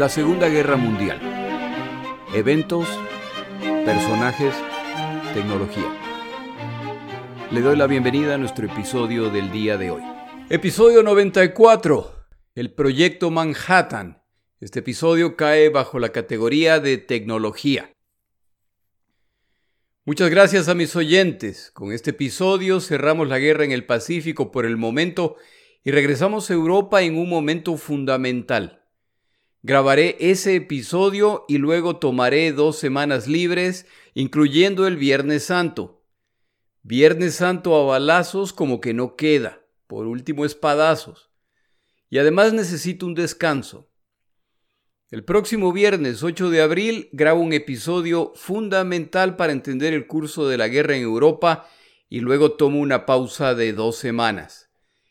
La 0.00 0.08
Segunda 0.08 0.48
Guerra 0.48 0.78
Mundial. 0.78 1.20
Eventos, 2.34 2.88
personajes, 3.84 4.54
tecnología. 5.34 5.94
Le 7.50 7.60
doy 7.60 7.76
la 7.76 7.86
bienvenida 7.86 8.36
a 8.36 8.38
nuestro 8.38 8.64
episodio 8.64 9.28
del 9.28 9.52
día 9.52 9.76
de 9.76 9.90
hoy. 9.90 10.00
Episodio 10.48 11.02
94. 11.02 12.14
El 12.54 12.72
Proyecto 12.72 13.30
Manhattan. 13.30 14.22
Este 14.58 14.78
episodio 14.78 15.36
cae 15.36 15.68
bajo 15.68 15.98
la 15.98 16.08
categoría 16.08 16.80
de 16.80 16.96
tecnología. 16.96 17.94
Muchas 20.06 20.30
gracias 20.30 20.68
a 20.70 20.74
mis 20.74 20.96
oyentes. 20.96 21.70
Con 21.72 21.92
este 21.92 22.12
episodio 22.12 22.80
cerramos 22.80 23.28
la 23.28 23.38
guerra 23.38 23.66
en 23.66 23.72
el 23.72 23.84
Pacífico 23.84 24.50
por 24.50 24.64
el 24.64 24.78
momento 24.78 25.36
y 25.84 25.90
regresamos 25.90 26.50
a 26.50 26.54
Europa 26.54 27.02
en 27.02 27.18
un 27.18 27.28
momento 27.28 27.76
fundamental. 27.76 28.79
Grabaré 29.62 30.16
ese 30.20 30.56
episodio 30.56 31.44
y 31.46 31.58
luego 31.58 31.96
tomaré 31.96 32.52
dos 32.52 32.78
semanas 32.78 33.28
libres, 33.28 33.84
incluyendo 34.14 34.86
el 34.86 34.96
Viernes 34.96 35.44
Santo. 35.44 36.02
Viernes 36.82 37.34
Santo 37.34 37.76
a 37.76 37.84
balazos 37.84 38.54
como 38.54 38.80
que 38.80 38.94
no 38.94 39.16
queda, 39.16 39.60
por 39.86 40.06
último 40.06 40.46
espadazos. 40.46 41.30
Y 42.08 42.16
además 42.16 42.54
necesito 42.54 43.04
un 43.04 43.14
descanso. 43.14 43.90
El 45.10 45.24
próximo 45.24 45.72
viernes 45.74 46.22
8 46.22 46.48
de 46.48 46.62
abril 46.62 47.10
grabo 47.12 47.42
un 47.42 47.52
episodio 47.52 48.32
fundamental 48.36 49.36
para 49.36 49.52
entender 49.52 49.92
el 49.92 50.06
curso 50.06 50.48
de 50.48 50.56
la 50.56 50.68
guerra 50.68 50.96
en 50.96 51.02
Europa 51.02 51.68
y 52.08 52.20
luego 52.20 52.52
tomo 52.52 52.80
una 52.80 53.04
pausa 53.04 53.54
de 53.54 53.74
dos 53.74 53.96
semanas. 53.96 54.70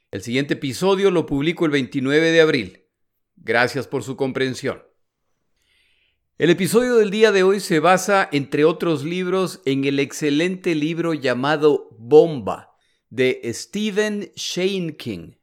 El 0.10 0.22
siguiente 0.24 0.56
episodio 0.56 1.12
lo 1.12 1.28
publico 1.28 1.66
el 1.66 1.72
29 1.72 2.32
de 2.32 2.42
abril. 2.42 2.79
Gracias 3.42 3.88
por 3.88 4.04
su 4.04 4.18
comprensión. 4.18 4.84
El 6.38 6.50
episodio 6.50 6.96
del 6.96 7.10
día 7.10 7.32
de 7.32 7.44
hoy 7.44 7.60
se 7.60 7.80
basa, 7.80 8.28
entre 8.32 8.66
otros 8.66 9.04
libros, 9.04 9.62
en 9.66 9.86
el 9.86 10.00
excelente 10.00 10.76
libro 10.76 11.14
llamado 11.14 11.90
Bomba 11.98 12.72
de 13.10 13.42
Stephen 13.54 14.32
Shane 14.36 14.96
King. 14.98 15.34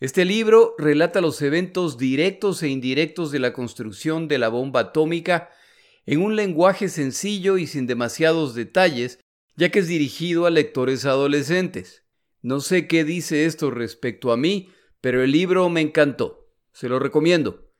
Este 0.00 0.24
libro 0.24 0.74
relata 0.78 1.20
los 1.20 1.42
eventos 1.42 1.98
directos 1.98 2.62
e 2.62 2.68
indirectos 2.68 3.32
de 3.32 3.40
la 3.40 3.52
construcción 3.52 4.28
de 4.28 4.38
la 4.38 4.48
bomba 4.48 4.80
atómica 4.80 5.50
en 6.06 6.22
un 6.22 6.36
lenguaje 6.36 6.88
sencillo 6.88 7.58
y 7.58 7.66
sin 7.66 7.86
demasiados 7.88 8.54
detalles, 8.54 9.18
ya 9.56 9.70
que 9.70 9.80
es 9.80 9.88
dirigido 9.88 10.46
a 10.46 10.50
lectores 10.50 11.04
adolescentes. 11.04 12.04
No 12.42 12.60
sé 12.60 12.86
qué 12.86 13.02
dice 13.02 13.44
esto 13.44 13.72
respecto 13.72 14.30
a 14.30 14.36
mí, 14.36 14.70
pero 15.00 15.22
el 15.22 15.32
libro 15.32 15.68
me 15.68 15.80
encantó. 15.80 16.37
Se 16.78 16.88
lo 16.88 17.00
recomiendo. 17.00 17.72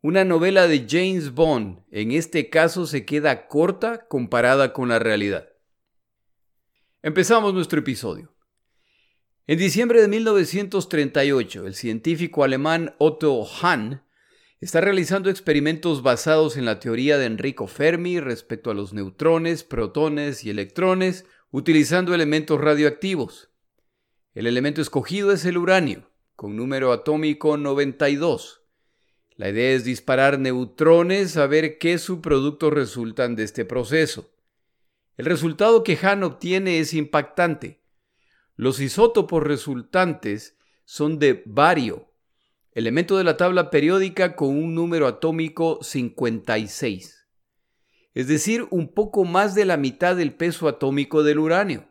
Una 0.00 0.24
novela 0.24 0.68
de 0.68 0.86
James 0.88 1.34
Bond 1.34 1.80
en 1.90 2.12
este 2.12 2.48
caso 2.48 2.86
se 2.86 3.04
queda 3.04 3.46
corta 3.46 4.06
comparada 4.08 4.72
con 4.72 4.88
la 4.88 4.98
realidad. 4.98 5.50
Empezamos 7.02 7.52
nuestro 7.52 7.80
episodio. 7.80 8.34
En 9.46 9.58
diciembre 9.58 10.00
de 10.00 10.08
1938, 10.08 11.66
el 11.66 11.74
científico 11.74 12.42
alemán 12.42 12.94
Otto 12.96 13.44
Hahn 13.44 14.02
está 14.60 14.80
realizando 14.80 15.28
experimentos 15.28 16.02
basados 16.02 16.56
en 16.56 16.64
la 16.64 16.80
teoría 16.80 17.18
de 17.18 17.26
Enrico 17.26 17.66
Fermi 17.66 18.18
respecto 18.18 18.70
a 18.70 18.74
los 18.74 18.94
neutrones, 18.94 19.62
protones 19.62 20.42
y 20.42 20.48
electrones, 20.48 21.26
utilizando 21.50 22.14
elementos 22.14 22.58
radioactivos. 22.58 23.50
El 24.32 24.46
elemento 24.46 24.80
escogido 24.80 25.32
es 25.32 25.44
el 25.44 25.58
uranio 25.58 26.07
con 26.38 26.54
número 26.54 26.92
atómico 26.92 27.56
92. 27.56 28.62
La 29.34 29.48
idea 29.48 29.72
es 29.72 29.82
disparar 29.82 30.38
neutrones 30.38 31.36
a 31.36 31.48
ver 31.48 31.78
qué 31.78 31.98
subproductos 31.98 32.72
resultan 32.72 33.34
de 33.34 33.42
este 33.42 33.64
proceso. 33.64 34.30
El 35.16 35.26
resultado 35.26 35.82
que 35.82 35.98
Hahn 36.00 36.22
obtiene 36.22 36.78
es 36.78 36.94
impactante. 36.94 37.82
Los 38.54 38.78
isótopos 38.78 39.42
resultantes 39.42 40.56
son 40.84 41.18
de 41.18 41.42
bario, 41.44 42.12
elemento 42.70 43.18
de 43.18 43.24
la 43.24 43.36
tabla 43.36 43.68
periódica 43.68 44.36
con 44.36 44.50
un 44.50 44.76
número 44.76 45.08
atómico 45.08 45.80
56, 45.82 47.26
es 48.14 48.28
decir, 48.28 48.64
un 48.70 48.94
poco 48.94 49.24
más 49.24 49.56
de 49.56 49.64
la 49.64 49.76
mitad 49.76 50.14
del 50.14 50.34
peso 50.34 50.68
atómico 50.68 51.24
del 51.24 51.40
uranio. 51.40 51.88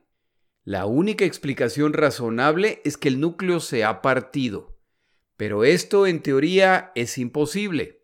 La 0.67 0.85
única 0.85 1.23
explicación 1.23 1.93
razonable 1.93 2.81
es 2.83 2.97
que 2.97 3.07
el 3.07 3.21
núcleo 3.21 3.61
se 3.61 3.85
ha 3.85 4.01
partido, 4.01 4.77
pero 5.37 5.63
esto 5.63 6.05
en 6.05 6.21
teoría 6.21 6.91
es 6.93 7.17
imposible. 7.17 8.03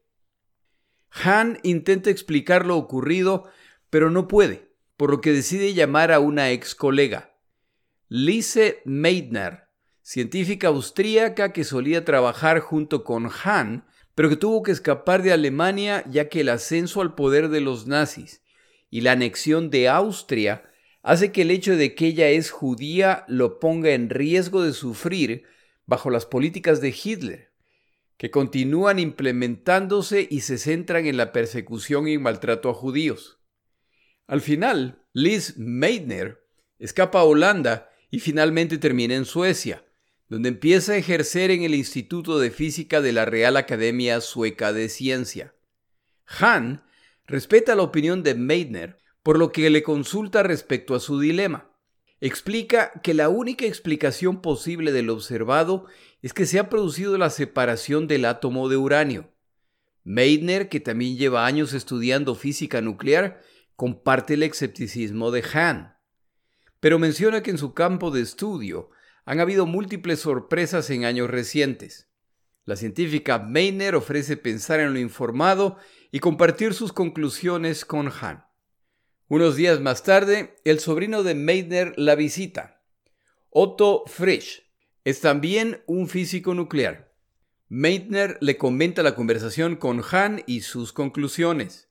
Han 1.09 1.59
intenta 1.63 2.09
explicar 2.09 2.65
lo 2.65 2.77
ocurrido, 2.77 3.49
pero 3.89 4.09
no 4.09 4.29
puede, 4.29 4.71
por 4.95 5.11
lo 5.11 5.19
que 5.19 5.33
decide 5.33 5.73
llamar 5.73 6.13
a 6.13 6.21
una 6.21 6.51
ex 6.51 6.73
colega, 6.73 7.35
Lise 8.07 8.81
Meitner, 8.85 9.65
científica 10.01 10.69
austríaca 10.69 11.51
que 11.51 11.65
solía 11.65 12.05
trabajar 12.05 12.61
junto 12.61 13.03
con 13.03 13.29
Han, 13.43 13.85
pero 14.15 14.29
que 14.29 14.37
tuvo 14.37 14.63
que 14.63 14.71
escapar 14.71 15.21
de 15.21 15.33
Alemania 15.33 16.05
ya 16.09 16.29
que 16.29 16.39
el 16.39 16.47
ascenso 16.47 17.01
al 17.01 17.13
poder 17.13 17.49
de 17.49 17.59
los 17.59 17.87
nazis 17.87 18.41
y 18.89 19.01
la 19.01 19.11
anexión 19.11 19.69
de 19.69 19.89
Austria 19.89 20.69
hace 21.03 21.33
que 21.33 21.43
el 21.43 21.51
hecho 21.51 21.75
de 21.75 21.93
que 21.93 22.07
ella 22.07 22.29
es 22.29 22.49
judía 22.49 23.25
lo 23.27 23.59
ponga 23.59 23.91
en 23.91 24.09
riesgo 24.09 24.63
de 24.63 24.73
sufrir 24.73 25.43
bajo 25.85 26.09
las 26.09 26.25
políticas 26.25 26.79
de 26.79 26.95
Hitler, 27.03 27.51
que 28.17 28.31
continúan 28.31 28.99
implementándose 28.99 30.25
y 30.31 30.41
se 30.41 30.57
centran 30.57 31.05
en 31.05 31.17
la 31.17 31.33
persecución 31.33 32.07
y 32.07 32.17
maltrato 32.17 32.69
a 32.69 32.73
judíos. 32.73 33.39
Al 34.27 34.39
final, 34.39 35.03
Liz 35.11 35.57
Meitner 35.57 36.41
escapa 36.79 37.19
a 37.19 37.23
Holanda 37.23 37.89
y 38.09 38.19
finalmente 38.19 38.77
termina 38.77 39.15
en 39.15 39.25
Suecia, 39.25 39.83
donde 40.29 40.49
empieza 40.49 40.93
a 40.93 40.97
ejercer 40.97 41.51
en 41.51 41.63
el 41.63 41.75
Instituto 41.75 42.39
de 42.39 42.49
Física 42.49 43.01
de 43.01 43.11
la 43.11 43.25
Real 43.25 43.57
Academia 43.57 44.21
Sueca 44.21 44.71
de 44.71 44.87
Ciencia. 44.87 45.53
Hahn 46.25 46.81
respeta 47.27 47.75
la 47.75 47.83
opinión 47.83 48.23
de 48.23 48.35
Meitner 48.35 49.02
por 49.23 49.39
lo 49.39 49.51
que 49.51 49.69
le 49.69 49.81
consulta 49.83 50.43
respecto 50.43 50.93
a 50.93 50.99
su 50.99 51.19
dilema. 51.19 51.71
Explica 52.19 52.91
que 53.01 53.13
la 53.13 53.29
única 53.29 53.65
explicación 53.65 54.41
posible 54.41 54.91
del 54.91 55.09
observado 55.09 55.85
es 56.21 56.33
que 56.33 56.45
se 56.45 56.59
ha 56.59 56.69
producido 56.69 57.17
la 57.17 57.29
separación 57.29 58.07
del 58.07 58.25
átomo 58.25 58.69
de 58.69 58.77
uranio. 58.77 59.33
Meitner, 60.03 60.69
que 60.69 60.79
también 60.79 61.17
lleva 61.17 61.45
años 61.45 61.73
estudiando 61.73 62.35
física 62.35 62.81
nuclear, 62.81 63.41
comparte 63.75 64.35
el 64.35 64.43
escepticismo 64.43 65.31
de 65.31 65.41
Hahn. 65.41 65.95
Pero 66.79 66.99
menciona 66.99 67.41
que 67.41 67.51
en 67.51 67.57
su 67.57 67.73
campo 67.73 68.11
de 68.11 68.21
estudio 68.21 68.89
han 69.25 69.39
habido 69.39 69.65
múltiples 69.65 70.19
sorpresas 70.19 70.89
en 70.89 71.05
años 71.05 71.29
recientes. 71.29 72.09
La 72.65 72.75
científica 72.75 73.39
Meitner 73.39 73.95
ofrece 73.95 74.37
pensar 74.37 74.79
en 74.79 74.93
lo 74.93 74.99
informado 74.99 75.77
y 76.11 76.19
compartir 76.19 76.73
sus 76.73 76.93
conclusiones 76.93 77.85
con 77.85 78.09
Hahn. 78.09 78.43
Unos 79.35 79.55
días 79.55 79.81
más 79.81 80.03
tarde, 80.03 80.53
el 80.63 80.79
sobrino 80.79 81.23
de 81.23 81.33
Meitner 81.33 81.95
la 81.97 82.13
visita. 82.13 82.83
Otto 83.49 84.03
Frisch 84.05 84.61
es 85.05 85.21
también 85.21 85.81
un 85.87 86.07
físico 86.07 86.53
nuclear. 86.53 87.11
Meitner 87.67 88.37
le 88.41 88.57
comenta 88.57 89.01
la 89.01 89.15
conversación 89.15 89.75
con 89.75 90.03
Hahn 90.03 90.43
y 90.45 90.61
sus 90.61 90.93
conclusiones. 90.93 91.89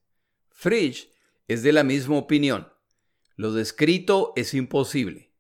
Frisch 0.51 1.11
es 1.49 1.65
de 1.65 1.73
la 1.73 1.83
misma 1.83 2.17
opinión. 2.17 2.69
Lo 3.35 3.53
descrito 3.53 4.33
es 4.37 4.55
imposible. 4.55 5.33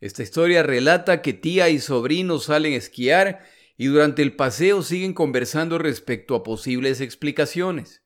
Esta 0.00 0.22
historia 0.22 0.62
relata 0.62 1.20
que 1.20 1.34
tía 1.34 1.68
y 1.68 1.80
sobrino 1.80 2.38
salen 2.38 2.72
a 2.72 2.76
esquiar 2.76 3.44
y 3.76 3.88
durante 3.88 4.22
el 4.22 4.34
paseo 4.36 4.80
siguen 4.82 5.12
conversando 5.12 5.76
respecto 5.76 6.34
a 6.34 6.42
posibles 6.42 7.02
explicaciones. 7.02 8.03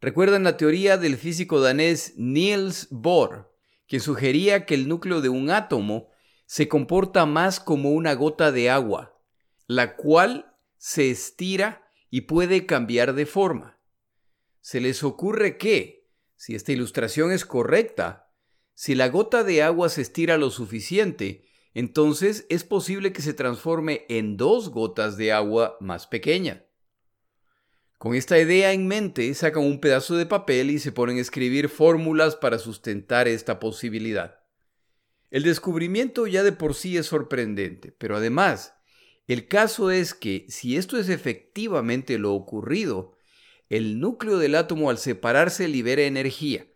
Recuerdan 0.00 0.44
la 0.44 0.56
teoría 0.56 0.96
del 0.96 1.16
físico 1.16 1.60
danés 1.60 2.14
Niels 2.16 2.86
Bohr, 2.90 3.52
que 3.88 3.98
sugería 3.98 4.64
que 4.64 4.74
el 4.74 4.86
núcleo 4.86 5.20
de 5.20 5.28
un 5.28 5.50
átomo 5.50 6.10
se 6.46 6.68
comporta 6.68 7.26
más 7.26 7.58
como 7.58 7.90
una 7.90 8.14
gota 8.14 8.52
de 8.52 8.70
agua, 8.70 9.20
la 9.66 9.96
cual 9.96 10.54
se 10.76 11.10
estira 11.10 11.90
y 12.10 12.22
puede 12.22 12.64
cambiar 12.64 13.14
de 13.14 13.26
forma. 13.26 13.80
Se 14.60 14.80
les 14.80 15.02
ocurre 15.02 15.58
que, 15.58 16.08
si 16.36 16.54
esta 16.54 16.72
ilustración 16.72 17.32
es 17.32 17.44
correcta, 17.44 18.32
si 18.74 18.94
la 18.94 19.08
gota 19.08 19.42
de 19.42 19.62
agua 19.62 19.88
se 19.88 20.02
estira 20.02 20.38
lo 20.38 20.50
suficiente, 20.50 21.48
entonces 21.74 22.46
es 22.48 22.62
posible 22.62 23.12
que 23.12 23.22
se 23.22 23.34
transforme 23.34 24.06
en 24.08 24.36
dos 24.36 24.68
gotas 24.68 25.16
de 25.16 25.32
agua 25.32 25.76
más 25.80 26.06
pequeña. 26.06 26.67
Con 27.98 28.14
esta 28.14 28.38
idea 28.38 28.72
en 28.72 28.86
mente, 28.86 29.34
sacan 29.34 29.64
un 29.64 29.80
pedazo 29.80 30.16
de 30.16 30.24
papel 30.24 30.70
y 30.70 30.78
se 30.78 30.92
ponen 30.92 31.18
a 31.18 31.20
escribir 31.20 31.68
fórmulas 31.68 32.36
para 32.36 32.60
sustentar 32.60 33.26
esta 33.26 33.58
posibilidad. 33.58 34.38
El 35.30 35.42
descubrimiento 35.42 36.28
ya 36.28 36.44
de 36.44 36.52
por 36.52 36.74
sí 36.74 36.96
es 36.96 37.06
sorprendente, 37.06 37.90
pero 37.90 38.16
además, 38.16 38.76
el 39.26 39.48
caso 39.48 39.90
es 39.90 40.14
que 40.14 40.46
si 40.48 40.76
esto 40.76 40.96
es 40.96 41.08
efectivamente 41.08 42.18
lo 42.18 42.34
ocurrido, 42.34 43.16
el 43.68 43.98
núcleo 43.98 44.38
del 44.38 44.54
átomo 44.54 44.90
al 44.90 44.98
separarse 44.98 45.66
libera 45.66 46.02
energía, 46.02 46.68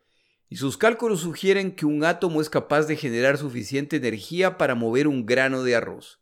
y 0.48 0.56
sus 0.56 0.76
cálculos 0.76 1.20
sugieren 1.20 1.76
que 1.76 1.86
un 1.86 2.02
átomo 2.02 2.40
es 2.40 2.50
capaz 2.50 2.86
de 2.86 2.96
generar 2.96 3.38
suficiente 3.38 3.94
energía 3.96 4.58
para 4.58 4.75
mover 4.75 5.06
un 5.06 5.25
grano 5.25 5.62
de 5.62 5.76
arroz. 5.76 6.20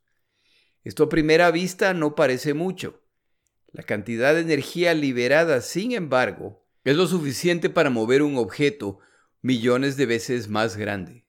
Esto 0.85 1.05
a 1.05 1.09
primera 1.09 1.51
vista 1.51 1.95
no 1.95 2.15
parece 2.15 2.53
mucho. 2.53 3.00
La 3.73 3.83
cantidad 3.85 4.35
de 4.35 4.41
energía 4.41 4.95
liberada, 4.95 5.61
sin 5.61 5.93
embargo, 5.93 6.67
es 6.85 6.97
lo 6.97 7.07
suficiente 7.07 7.71
para 7.71 7.91
mover 7.91 8.23
un 8.23 8.37
objeto 8.37 8.99
millones 9.43 9.97
de 9.97 10.07
veces 10.07 10.49
más 10.49 10.77
grande. 10.77 11.27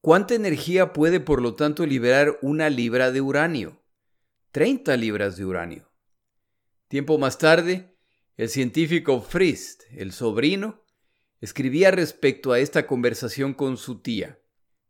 ¿Cuánta 0.00 0.34
energía 0.34 0.92
puede 0.92 1.20
por 1.20 1.40
lo 1.40 1.54
tanto 1.54 1.86
liberar 1.86 2.38
una 2.42 2.70
libra 2.70 3.10
de 3.10 3.20
uranio? 3.20 3.82
30 4.52 4.96
libras 4.96 5.36
de 5.36 5.44
uranio. 5.44 5.90
Tiempo 6.88 7.18
más 7.18 7.38
tarde, 7.38 7.96
el 8.36 8.48
científico 8.48 9.20
Frist, 9.20 9.82
el 9.90 10.12
sobrino, 10.12 10.84
escribía 11.40 11.90
respecto 11.90 12.52
a 12.52 12.58
esta 12.58 12.86
conversación 12.86 13.54
con 13.54 13.76
su 13.76 14.00
tía. 14.00 14.38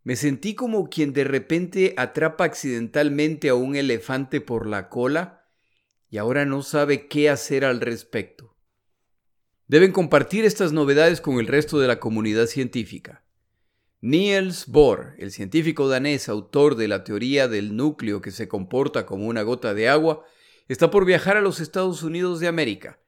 Me 0.03 0.17
sentí 0.17 0.55
como 0.55 0.89
quien 0.89 1.13
de 1.13 1.25
repente 1.25 1.95
atrapa 1.97 2.45
accidentalmente 2.45 3.49
a 3.49 3.55
un 3.55 3.77
elefante 3.77 4.41
por 4.41 4.67
la 4.67 4.89
cola 4.89 5.38
y 6.11 6.19
ahora 6.19 6.45
no 6.45 6.63
sabe 6.63 7.07
qué 7.09 7.31
hacer 7.31 7.65
al 7.65 7.81
respecto. 7.81 8.57
Deben 9.67 9.93
compartir 9.93 10.45
estas 10.45 10.73
novedades 10.73 11.21
con 11.21 11.39
el 11.39 11.47
resto 11.47 11.79
de 11.79 11.89
la 11.89 12.01
comunidad 12.01 12.47
científica. 12.47 13.25
Niels 14.01 14.67
Bohr, 14.67 15.15
el 15.19 15.33
científico 15.33 15.89
danés 15.89 16.29
autor 16.29 16.77
de 16.77 16.89
la 16.89 17.05
teoría 17.05 17.49
del 17.49 17.77
núcleo 17.77 18.23
que 18.23 18.31
se 18.31 18.49
comporta 18.49 19.05
como 19.05 19.27
una 19.27 19.43
gota 19.43 19.75
de 19.75 19.89
agua, 19.89 20.25
está 20.69 20.91
por 20.91 21.05
viajar 21.05 21.37
a 21.37 21.41
los 21.41 21.61
Estados 21.61 22.03
Unidos 22.03 22.41
de 22.41 22.49
América, 22.49 23.01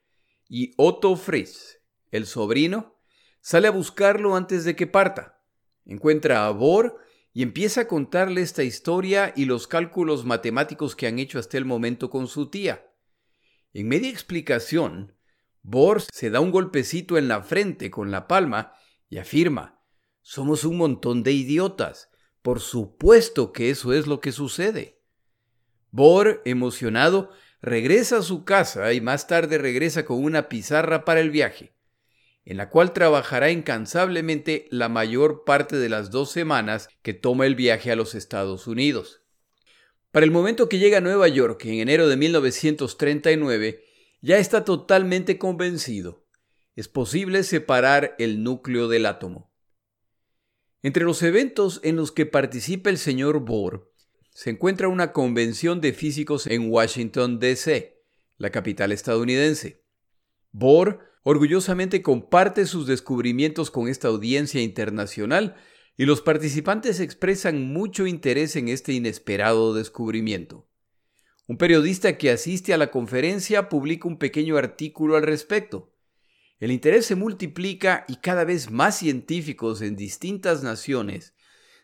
y 0.49 0.73
Otto 0.76 1.14
Fritz, 1.17 1.81
el 2.11 2.26
sobrino, 2.26 2.99
sale 3.41 3.69
a 3.69 3.70
buscarlo 3.70 4.35
antes 4.37 4.64
de 4.64 4.75
que 4.75 4.87
parta. 4.87 5.41
Encuentra 5.87 6.47
a 6.47 6.50
Bohr 6.50 6.97
y 7.32 7.43
empieza 7.43 7.82
a 7.82 7.88
contarle 7.88 8.43
esta 8.43 8.64
historia 8.64 9.32
y 9.37 9.44
los 9.44 9.67
cálculos 9.67 10.25
matemáticos 10.25 10.97
que 10.97 11.06
han 11.06 11.19
hecho 11.19 11.38
hasta 11.38 11.56
el 11.56 11.64
momento 11.64 12.11
con 12.11 12.26
su 12.26 12.50
tía. 12.50 12.90
En 13.73 13.89
media 13.89 14.11
explicación, 14.11 15.15
Bohr 15.63 16.01
se 16.01 16.31
da 16.31 16.41
un 16.41 16.51
golpecito 16.51 17.19
en 17.19 17.29
la 17.29 17.43
frente 17.43 17.91
con 17.91 18.11
la 18.11 18.27
palma 18.27 18.73
y 19.09 19.19
afirma, 19.19 19.81
somos 20.23 20.65
un 20.65 20.77
montón 20.77 21.23
de 21.23 21.33
idiotas. 21.33 22.11
Por 22.43 22.61
supuesto 22.61 23.53
que 23.53 23.71
eso 23.71 23.93
es 23.93 24.07
lo 24.07 24.21
que 24.21 24.33
sucede. 24.33 25.01
Bohr, 25.91 26.41
emocionado, 26.45 27.31
regresa 27.61 28.19
a 28.19 28.23
su 28.23 28.45
casa 28.45 28.93
y 28.93 29.01
más 29.01 29.27
tarde 29.27 29.59
regresa 29.59 30.05
con 30.05 30.23
una 30.23 30.49
pizarra 30.49 31.05
para 31.05 31.21
el 31.21 31.31
viaje, 31.31 31.75
en 32.45 32.57
la 32.57 32.71
cual 32.71 32.93
trabajará 32.93 33.51
incansablemente 33.51 34.67
la 34.71 34.89
mayor 34.89 35.45
parte 35.45 35.77
de 35.77 35.89
las 35.89 36.11
dos 36.11 36.31
semanas 36.31 36.89
que 37.03 37.13
toma 37.13 37.47
el 37.47 37.55
viaje 37.55 37.91
a 37.91 37.97
los 37.97 38.15
Estados 38.15 38.67
Unidos. 38.67 39.20
Para 40.11 40.27
el 40.27 40.33
momento 40.33 40.69
que 40.69 40.79
llega 40.79 40.99
a 40.99 41.01
Nueva 41.01 41.29
York 41.29 41.65
en 41.67 41.75
enero 41.75 42.09
de 42.09 42.17
1939, 42.17 43.85
ya 44.21 44.39
está 44.39 44.65
totalmente 44.65 45.39
convencido. 45.39 46.27
Es 46.75 46.89
posible 46.89 47.45
separar 47.45 48.17
el 48.19 48.43
núcleo 48.43 48.89
del 48.89 49.07
átomo. 49.07 49.53
Entre 50.83 51.05
los 51.05 51.23
eventos 51.23 51.81
en 51.85 51.95
los 51.95 52.11
que 52.11 52.27
participa 52.27 52.91
el 52.91 52.99
señor 52.99 53.41
Bohr 53.41 53.93
se 54.33 54.51
encuentra 54.51 54.89
una 54.89 55.12
convención 55.12 55.81
de 55.81 55.93
físicos 55.93 56.47
en 56.47 56.71
Washington, 56.71 57.39
D.C., 57.39 58.03
la 58.37 58.51
capital 58.51 58.91
estadounidense. 58.91 59.85
Bohr 60.51 61.01
orgullosamente 61.23 62.03
comparte 62.03 62.67
sus 62.67 62.87
descubrimientos 62.87 63.71
con 63.71 63.87
esta 63.87 64.09
audiencia 64.09 64.61
internacional 64.61 65.57
y 66.00 66.06
los 66.06 66.23
participantes 66.23 66.99
expresan 66.99 67.75
mucho 67.75 68.06
interés 68.06 68.56
en 68.56 68.69
este 68.69 68.94
inesperado 68.94 69.75
descubrimiento. 69.75 70.67
Un 71.47 71.58
periodista 71.58 72.17
que 72.17 72.31
asiste 72.31 72.73
a 72.73 72.79
la 72.79 72.91
conferencia 72.91 73.69
publica 73.69 74.08
un 74.08 74.17
pequeño 74.17 74.56
artículo 74.56 75.19
al 75.19 75.25
respecto. 75.25 75.93
El 76.58 76.73
interés 76.73 77.05
se 77.05 77.17
multiplica 77.17 78.06
y 78.08 78.17
cada 78.17 78.44
vez 78.44 78.70
más 78.70 78.97
científicos 78.97 79.82
en 79.82 79.94
distintas 79.94 80.62
naciones 80.62 81.35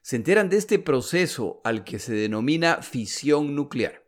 se 0.01 0.17
enteran 0.17 0.49
de 0.49 0.57
este 0.57 0.79
proceso 0.79 1.61
al 1.63 1.85
que 1.85 1.99
se 1.99 2.15
denomina 2.15 2.81
fisión 2.81 3.55
nuclear. 3.55 4.03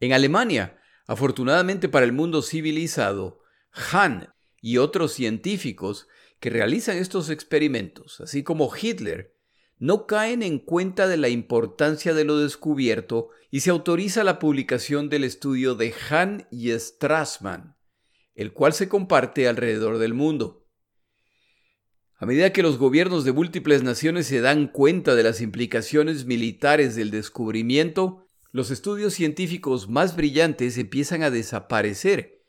En 0.00 0.12
Alemania, 0.12 0.80
afortunadamente 1.06 1.88
para 1.88 2.04
el 2.04 2.10
mundo 2.10 2.42
civilizado, 2.42 3.42
Hahn 3.70 4.34
y 4.60 4.78
otros 4.78 5.12
científicos 5.12 6.08
que 6.40 6.50
realizan 6.50 6.96
estos 6.96 7.30
experimentos, 7.30 8.20
así 8.20 8.42
como 8.42 8.70
Hitler, 8.74 9.36
no 9.78 10.06
caen 10.06 10.42
en 10.42 10.58
cuenta 10.58 11.06
de 11.06 11.16
la 11.16 11.28
importancia 11.28 12.12
de 12.12 12.24
lo 12.24 12.38
descubierto 12.38 13.30
y 13.50 13.60
se 13.60 13.70
autoriza 13.70 14.24
la 14.24 14.38
publicación 14.38 15.08
del 15.08 15.24
estudio 15.24 15.74
de 15.74 15.92
Hahn 15.92 16.46
y 16.50 16.70
Strassmann, 16.72 17.76
el 18.34 18.52
cual 18.52 18.72
se 18.72 18.88
comparte 18.88 19.48
alrededor 19.48 19.98
del 19.98 20.14
mundo. 20.14 20.66
A 22.16 22.26
medida 22.26 22.52
que 22.52 22.62
los 22.62 22.76
gobiernos 22.76 23.24
de 23.24 23.32
múltiples 23.32 23.82
naciones 23.82 24.26
se 24.26 24.42
dan 24.42 24.68
cuenta 24.68 25.14
de 25.14 25.22
las 25.22 25.40
implicaciones 25.40 26.26
militares 26.26 26.94
del 26.94 27.10
descubrimiento, 27.10 28.26
los 28.52 28.70
estudios 28.70 29.14
científicos 29.14 29.88
más 29.88 30.16
brillantes 30.16 30.76
empiezan 30.76 31.22
a 31.22 31.30
desaparecer 31.30 32.42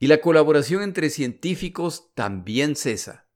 y 0.00 0.08
la 0.08 0.20
colaboración 0.20 0.82
entre 0.82 1.10
científicos 1.10 2.10
también 2.14 2.74
cesa. 2.74 3.28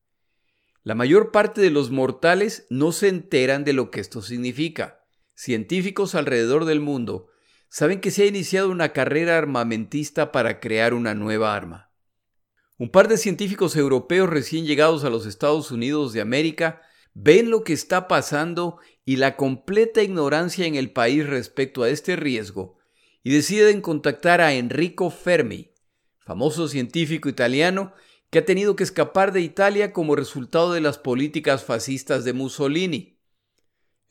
La 0.86 0.94
mayor 0.94 1.32
parte 1.32 1.60
de 1.60 1.70
los 1.70 1.90
mortales 1.90 2.64
no 2.70 2.92
se 2.92 3.08
enteran 3.08 3.64
de 3.64 3.72
lo 3.72 3.90
que 3.90 3.98
esto 3.98 4.22
significa. 4.22 5.04
Científicos 5.34 6.14
alrededor 6.14 6.64
del 6.64 6.78
mundo 6.78 7.26
saben 7.68 8.00
que 8.00 8.12
se 8.12 8.22
ha 8.22 8.26
iniciado 8.26 8.70
una 8.70 8.92
carrera 8.92 9.36
armamentista 9.36 10.30
para 10.30 10.60
crear 10.60 10.94
una 10.94 11.12
nueva 11.12 11.56
arma. 11.56 11.90
Un 12.78 12.92
par 12.92 13.08
de 13.08 13.16
científicos 13.16 13.74
europeos 13.74 14.30
recién 14.30 14.64
llegados 14.64 15.02
a 15.02 15.10
los 15.10 15.26
Estados 15.26 15.72
Unidos 15.72 16.12
de 16.12 16.20
América 16.20 16.82
ven 17.14 17.50
lo 17.50 17.64
que 17.64 17.72
está 17.72 18.06
pasando 18.06 18.78
y 19.04 19.16
la 19.16 19.34
completa 19.34 20.04
ignorancia 20.04 20.66
en 20.66 20.76
el 20.76 20.92
país 20.92 21.26
respecto 21.26 21.82
a 21.82 21.88
este 21.88 22.14
riesgo 22.14 22.78
y 23.24 23.32
deciden 23.32 23.80
contactar 23.80 24.40
a 24.40 24.52
Enrico 24.52 25.10
Fermi, 25.10 25.74
famoso 26.20 26.68
científico 26.68 27.28
italiano 27.28 27.92
que 28.30 28.40
ha 28.40 28.44
tenido 28.44 28.76
que 28.76 28.84
escapar 28.84 29.32
de 29.32 29.40
Italia 29.40 29.92
como 29.92 30.16
resultado 30.16 30.72
de 30.72 30.80
las 30.80 30.98
políticas 30.98 31.64
fascistas 31.64 32.24
de 32.24 32.32
Mussolini. 32.32 33.20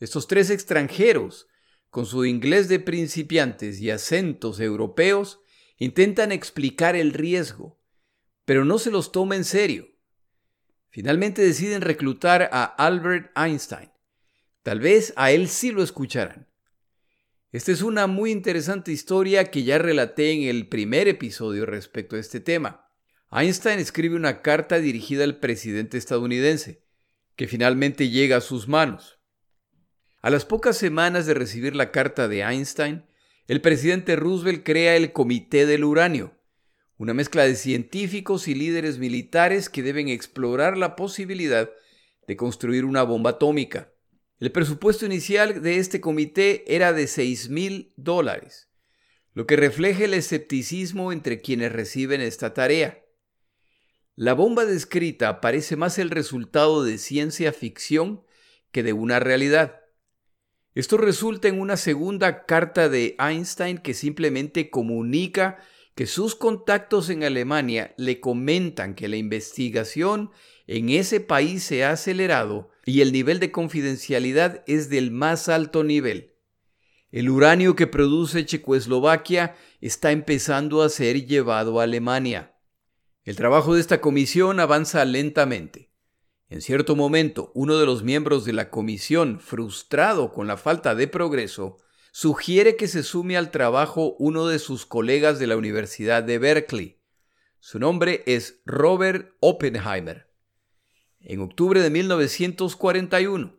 Estos 0.00 0.26
tres 0.26 0.50
extranjeros, 0.50 1.46
con 1.90 2.06
su 2.06 2.24
inglés 2.24 2.68
de 2.68 2.80
principiantes 2.80 3.80
y 3.80 3.90
acentos 3.90 4.60
europeos, 4.60 5.40
intentan 5.78 6.32
explicar 6.32 6.96
el 6.96 7.12
riesgo 7.12 7.76
pero 8.46 8.64
no 8.64 8.78
se 8.78 8.90
los 8.90 9.12
toma 9.12 9.36
en 9.36 9.44
serio. 9.44 9.88
Finalmente 10.88 11.42
deciden 11.42 11.82
reclutar 11.82 12.48
a 12.52 12.64
Albert 12.64 13.36
Einstein. 13.36 13.90
Tal 14.62 14.80
vez 14.80 15.12
a 15.16 15.32
él 15.32 15.48
sí 15.48 15.72
lo 15.72 15.82
escucharán. 15.82 16.48
Esta 17.52 17.72
es 17.72 17.82
una 17.82 18.06
muy 18.06 18.30
interesante 18.30 18.92
historia 18.92 19.50
que 19.50 19.64
ya 19.64 19.78
relaté 19.78 20.30
en 20.30 20.42
el 20.44 20.68
primer 20.68 21.08
episodio 21.08 21.66
respecto 21.66 22.16
a 22.16 22.20
este 22.20 22.40
tema. 22.40 22.85
Einstein 23.30 23.80
escribe 23.80 24.14
una 24.14 24.40
carta 24.40 24.78
dirigida 24.78 25.24
al 25.24 25.40
presidente 25.40 25.98
estadounidense, 25.98 26.84
que 27.34 27.48
finalmente 27.48 28.08
llega 28.08 28.36
a 28.36 28.40
sus 28.40 28.68
manos. 28.68 29.18
A 30.22 30.30
las 30.30 30.44
pocas 30.44 30.78
semanas 30.78 31.26
de 31.26 31.34
recibir 31.34 31.74
la 31.74 31.90
carta 31.90 32.28
de 32.28 32.42
Einstein, 32.42 33.04
el 33.48 33.60
presidente 33.60 34.16
Roosevelt 34.16 34.64
crea 34.64 34.96
el 34.96 35.12
Comité 35.12 35.66
del 35.66 35.84
Uranio, 35.84 36.36
una 36.98 37.14
mezcla 37.14 37.44
de 37.44 37.56
científicos 37.56 38.48
y 38.48 38.54
líderes 38.54 38.98
militares 38.98 39.68
que 39.68 39.82
deben 39.82 40.08
explorar 40.08 40.78
la 40.78 40.96
posibilidad 40.96 41.70
de 42.26 42.36
construir 42.36 42.84
una 42.84 43.02
bomba 43.02 43.30
atómica. 43.30 43.92
El 44.38 44.52
presupuesto 44.52 45.04
inicial 45.04 45.62
de 45.62 45.78
este 45.78 46.00
comité 46.00 46.64
era 46.74 46.92
de 46.92 47.06
6 47.06 47.48
mil 47.50 47.92
dólares, 47.96 48.68
lo 49.34 49.46
que 49.46 49.56
refleja 49.56 50.04
el 50.04 50.14
escepticismo 50.14 51.12
entre 51.12 51.40
quienes 51.40 51.72
reciben 51.72 52.20
esta 52.20 52.54
tarea. 52.54 53.05
La 54.18 54.32
bomba 54.32 54.64
descrita 54.64 55.42
parece 55.42 55.76
más 55.76 55.98
el 55.98 56.08
resultado 56.08 56.82
de 56.82 56.96
ciencia 56.96 57.52
ficción 57.52 58.22
que 58.72 58.82
de 58.82 58.94
una 58.94 59.20
realidad. 59.20 59.82
Esto 60.74 60.96
resulta 60.96 61.48
en 61.48 61.60
una 61.60 61.76
segunda 61.76 62.46
carta 62.46 62.88
de 62.88 63.14
Einstein 63.18 63.76
que 63.76 63.92
simplemente 63.92 64.70
comunica 64.70 65.58
que 65.94 66.06
sus 66.06 66.34
contactos 66.34 67.10
en 67.10 67.24
Alemania 67.24 67.94
le 67.98 68.18
comentan 68.18 68.94
que 68.94 69.08
la 69.08 69.16
investigación 69.16 70.30
en 70.66 70.88
ese 70.88 71.20
país 71.20 71.62
se 71.62 71.84
ha 71.84 71.90
acelerado 71.90 72.70
y 72.86 73.02
el 73.02 73.12
nivel 73.12 73.38
de 73.38 73.52
confidencialidad 73.52 74.64
es 74.66 74.88
del 74.88 75.10
más 75.10 75.50
alto 75.50 75.84
nivel. 75.84 76.36
El 77.10 77.28
uranio 77.28 77.76
que 77.76 77.86
produce 77.86 78.46
Checoslovaquia 78.46 79.56
está 79.82 80.10
empezando 80.10 80.80
a 80.80 80.88
ser 80.88 81.26
llevado 81.26 81.80
a 81.80 81.84
Alemania. 81.84 82.55
El 83.26 83.34
trabajo 83.34 83.74
de 83.74 83.80
esta 83.80 84.00
comisión 84.00 84.60
avanza 84.60 85.04
lentamente. 85.04 85.90
En 86.48 86.62
cierto 86.62 86.94
momento, 86.94 87.50
uno 87.56 87.76
de 87.76 87.84
los 87.84 88.04
miembros 88.04 88.44
de 88.44 88.52
la 88.52 88.70
comisión, 88.70 89.40
frustrado 89.40 90.32
con 90.32 90.46
la 90.46 90.56
falta 90.56 90.94
de 90.94 91.08
progreso, 91.08 91.76
sugiere 92.12 92.76
que 92.76 92.86
se 92.86 93.02
sume 93.02 93.36
al 93.36 93.50
trabajo 93.50 94.14
uno 94.20 94.46
de 94.46 94.60
sus 94.60 94.86
colegas 94.86 95.40
de 95.40 95.48
la 95.48 95.56
Universidad 95.56 96.22
de 96.22 96.38
Berkeley. 96.38 97.00
Su 97.58 97.80
nombre 97.80 98.22
es 98.26 98.62
Robert 98.64 99.34
Oppenheimer. 99.40 100.30
En 101.18 101.40
octubre 101.40 101.82
de 101.82 101.90
1941, 101.90 103.55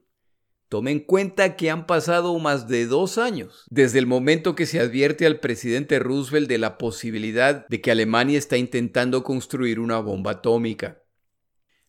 Tome 0.70 0.92
en 0.92 1.00
cuenta 1.00 1.56
que 1.56 1.70
han 1.70 1.86
pasado 1.86 2.38
más 2.40 2.68
de 2.68 2.88
dos 2.88 3.18
años 3.18 3.66
desde 3.70 4.00
el 4.00 4.06
momento 4.06 4.54
que 4.54 4.66
se 4.66 4.82
advierte 4.82 5.26
al 5.26 5.40
presidente 5.40 5.98
Roosevelt 5.98 6.50
de 6.50 6.58
la 6.58 6.78
posibilidad 6.78 7.66
de 7.68 7.80
que 7.80 7.90
Alemania 7.90 8.38
está 8.38 8.58
intentando 8.58 9.24
construir 9.24 9.80
una 9.80 10.00
bomba 10.00 10.32
atómica. 10.32 11.02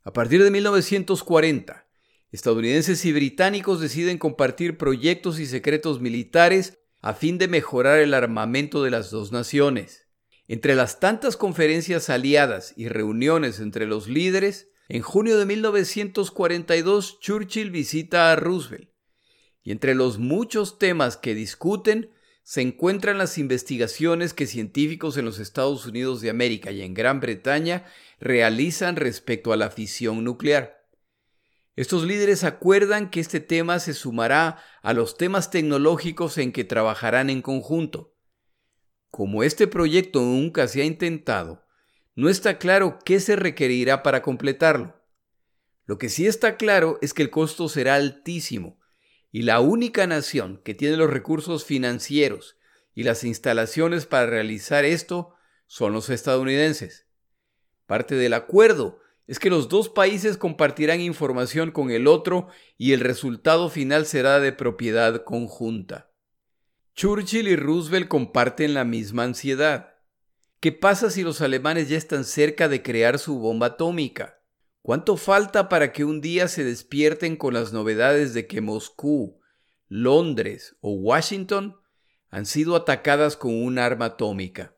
A 0.05 0.13
partir 0.13 0.45
de 0.45 0.53
1940, 0.53 1.89
estadounidenses 2.31 3.05
y 3.05 3.13
británicos 3.13 3.81
deciden 3.81 4.17
compartir 4.17 4.79
proyectos 4.79 5.41
y 5.41 5.47
secretos 5.47 6.01
militares 6.01 6.79
a 7.01 7.15
fin 7.15 7.37
de 7.37 7.49
mejorar 7.49 7.99
el 7.99 8.15
armamento 8.15 8.85
de 8.85 8.91
las 8.91 9.11
dos 9.11 9.33
naciones. 9.33 10.07
Entre 10.47 10.77
las 10.77 11.01
tantas 11.01 11.37
conferencias 11.37 12.09
aliadas 12.11 12.75
y 12.77 12.89
reuniones 12.89 13.59
entre 13.59 13.87
los 13.87 14.07
líderes, 14.07 14.71
en 14.89 15.03
junio 15.03 15.39
de 15.39 15.45
1942, 15.45 17.21
Churchill 17.21 17.71
visita 17.71 18.33
a 18.33 18.37
Roosevelt 18.37 18.91
y 19.63 19.73
entre 19.73 19.95
los 19.95 20.19
muchos 20.19 20.79
temas 20.79 21.19
que 21.19 21.35
discuten 21.35 22.11
se 22.43 22.63
encuentran 22.63 23.19
las 23.19 23.37
investigaciones 23.37 24.33
que 24.33 24.47
científicos 24.47 25.19
en 25.19 25.27
los 25.27 25.39
Estados 25.39 25.85
Unidos 25.85 26.23
de 26.23 26.31
América 26.31 26.71
y 26.71 26.81
en 26.81 26.95
Gran 26.95 27.21
Bretaña 27.21 27.85
realizan 28.19 28.97
respecto 28.97 29.53
a 29.53 29.59
la 29.59 29.71
fisión 29.71 30.25
nuclear. 30.25 30.89
Estos 31.77 32.05
líderes 32.05 32.45
acuerdan 32.45 33.11
que 33.11 33.21
este 33.21 33.41
tema 33.41 33.81
se 33.81 33.93
sumará 33.93 34.65
a 34.81 34.95
los 34.95 35.19
temas 35.19 35.51
tecnológicos 35.51 36.39
en 36.39 36.51
que 36.51 36.65
trabajarán 36.65 37.29
en 37.29 37.43
conjunto. 37.43 38.17
Como 39.11 39.43
este 39.43 39.67
proyecto 39.67 40.21
nunca 40.21 40.67
se 40.67 40.81
ha 40.81 40.87
intentado, 40.87 41.68
no 42.19 42.29
está 42.29 42.59
claro 42.59 42.99
qué 43.05 43.21
se 43.21 43.37
requerirá 43.37 44.03
para 44.03 44.23
completarlo. 44.23 45.01
Lo 45.87 45.99
que 45.99 46.09
sí 46.09 46.27
está 46.27 46.57
claro 46.57 46.99
es 47.01 47.15
que 47.15 47.23
el 47.23 47.31
costo 47.31 47.69
será 47.69 47.95
altísimo 47.95 48.81
y 49.31 49.43
la 49.43 49.61
única 49.61 50.05
nación 50.09 50.61
que 50.65 50.75
tiene 50.75 50.97
los 50.97 51.11
recursos 51.11 51.65
financieros 51.65 52.57
y 52.93 53.05
las 53.05 53.23
instalaciones 53.23 54.07
para 54.07 54.27
realizar 54.27 54.85
esto 54.85 55.37
son 55.69 55.93
los 55.93 56.11
estadounidenses. 56.11 57.07
Parte 57.87 58.17
del 58.17 58.35
acuerdo 58.35 58.99
es 59.29 59.39
que 59.39 59.49
los 59.49 59.69
dos 59.69 59.89
países 59.89 60.37
compartirán 60.37 61.01
información 61.01 61.71
con 61.71 61.93
el 61.93 62.09
otro 62.09 62.49
y 62.77 62.95
el 62.95 63.01
resultado 63.01 63.71
final 63.71 64.07
será 64.07 64.41
de 64.41 64.51
propiedad 64.51 65.23
conjunta. 65.23 66.11
Churchill 66.97 67.47
y 67.47 67.55
Roosevelt 67.55 68.09
comparten 68.09 68.75
la 68.75 68.83
misma 68.83 69.23
ansiedad. 69.23 69.98
¿Qué 70.61 70.73
pasa 70.73 71.09
si 71.11 71.23
los 71.23 71.41
alemanes 71.41 71.89
ya 71.89 71.97
están 71.97 72.25
cerca 72.25 72.69
de 72.69 72.83
crear 72.83 73.21
su 73.21 73.39
bomba 73.39 73.67
atómica? 73.67 74.43
¿Cuánto 74.83 75.17
falta 75.17 75.69
para 75.69 75.93
que 75.93 76.05
un 76.05 76.21
día 76.21 76.49
se 76.49 76.65
despierten 76.65 77.37
con 77.37 77.55
las 77.55 77.73
novedades 77.73 78.35
de 78.35 78.49
que 78.49 78.61
Moscú, 78.61 79.39
Londres 79.87 80.77
o 80.81 80.95
Washington 80.95 81.77
han 82.31 82.45
sido 82.45 82.75
atacadas 82.75 83.37
con 83.37 83.55
un 83.55 83.79
arma 83.79 84.07
atómica? 84.07 84.77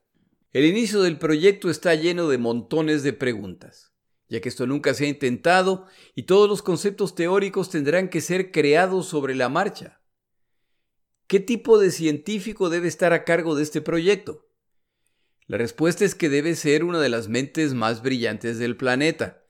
El 0.53 0.67
inicio 0.67 1.01
del 1.01 1.19
proyecto 1.19 1.71
está 1.71 1.95
lleno 1.95 2.29
de 2.29 2.37
montones 2.37 3.03
de 3.03 3.15
preguntas, 3.15 3.95
ya 4.29 4.43
que 4.43 4.51
esto 4.51 4.67
nunca 4.67 4.93
se 4.93 5.07
ha 5.07 5.09
intentado 5.09 5.87
y 6.15 6.25
todos 6.25 6.47
los 6.47 6.61
conceptos 6.61 7.15
teóricos 7.15 7.71
tendrán 7.71 8.11
que 8.11 8.21
ser 8.21 8.53
creados 8.53 9.07
sobre 9.07 9.35
la 9.35 9.49
marcha. 9.49 10.03
¿Qué 11.27 11.41
tipo 11.41 11.79
de 11.79 11.91
científico 11.91 12.69
debe 12.69 12.89
estar 12.89 13.15
a 13.15 13.25
cargo 13.25 13.55
de 13.55 13.63
este 13.63 13.81
proyecto? 13.81 14.50
La 15.51 15.59
respuesta 15.59 16.05
es 16.05 16.15
que 16.15 16.29
debe 16.29 16.55
ser 16.55 16.85
una 16.85 17.01
de 17.01 17.09
las 17.09 17.27
mentes 17.27 17.75
más 17.75 18.03
brillantes 18.03 18.61
del 18.61 18.77
planeta, 18.77 19.43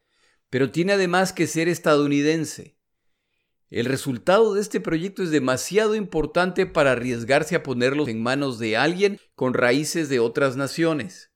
pero 0.48 0.70
tiene 0.70 0.94
además 0.94 1.34
que 1.34 1.46
ser 1.46 1.68
estadounidense. 1.68 2.78
El 3.68 3.84
resultado 3.84 4.54
de 4.54 4.62
este 4.62 4.80
proyecto 4.80 5.22
es 5.22 5.30
demasiado 5.30 5.94
importante 5.94 6.64
para 6.64 6.92
arriesgarse 6.92 7.54
a 7.54 7.62
ponerlo 7.62 8.08
en 8.08 8.22
manos 8.22 8.58
de 8.58 8.78
alguien 8.78 9.20
con 9.34 9.52
raíces 9.52 10.08
de 10.08 10.20
otras 10.20 10.56
naciones. 10.56 11.32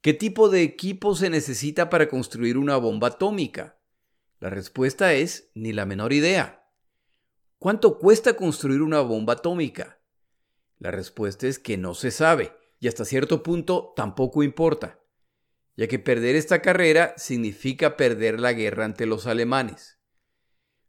¿Qué 0.00 0.14
tipo 0.14 0.48
de 0.48 0.62
equipo 0.62 1.14
se 1.14 1.28
necesita 1.28 1.90
para 1.90 2.08
construir 2.08 2.56
una 2.56 2.78
bomba 2.78 3.08
atómica? 3.08 3.78
La 4.40 4.48
respuesta 4.48 5.12
es 5.12 5.50
ni 5.54 5.74
la 5.74 5.84
menor 5.84 6.14
idea. 6.14 6.66
¿Cuánto 7.58 7.98
cuesta 7.98 8.36
construir 8.36 8.80
una 8.80 9.00
bomba 9.00 9.34
atómica? 9.34 10.00
La 10.78 10.90
respuesta 10.92 11.46
es 11.46 11.58
que 11.58 11.76
no 11.76 11.92
se 11.92 12.10
sabe 12.10 12.54
y 12.78 12.88
hasta 12.88 13.04
cierto 13.04 13.42
punto 13.42 13.92
tampoco 13.96 14.42
importa, 14.42 15.00
ya 15.76 15.88
que 15.88 15.98
perder 15.98 16.36
esta 16.36 16.62
carrera 16.62 17.14
significa 17.16 17.96
perder 17.96 18.40
la 18.40 18.52
guerra 18.52 18.84
ante 18.84 19.06
los 19.06 19.26
alemanes. 19.26 19.98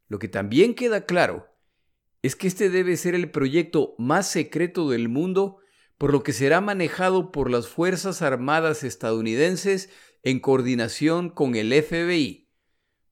Lo 0.07 0.19
que 0.19 0.27
también 0.27 0.75
queda 0.75 1.05
claro 1.05 1.47
es 2.21 2.35
que 2.35 2.47
este 2.47 2.69
debe 2.69 2.97
ser 2.97 3.15
el 3.15 3.31
proyecto 3.31 3.95
más 3.97 4.29
secreto 4.29 4.89
del 4.89 5.09
mundo, 5.09 5.57
por 5.97 6.11
lo 6.11 6.23
que 6.23 6.33
será 6.33 6.61
manejado 6.61 7.31
por 7.31 7.49
las 7.49 7.67
Fuerzas 7.67 8.21
Armadas 8.21 8.83
estadounidenses 8.83 9.89
en 10.23 10.39
coordinación 10.39 11.29
con 11.29 11.55
el 11.55 11.71
FBI, 11.71 12.49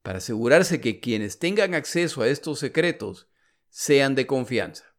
para 0.01 0.17
asegurarse 0.19 0.81
que 0.81 0.99
quienes 0.99 1.39
tengan 1.39 1.73
acceso 1.73 2.21
a 2.21 2.27
estos 2.27 2.59
secretos 2.59 3.29
sean 3.69 4.15
de 4.15 4.27
confianza. 4.27 4.94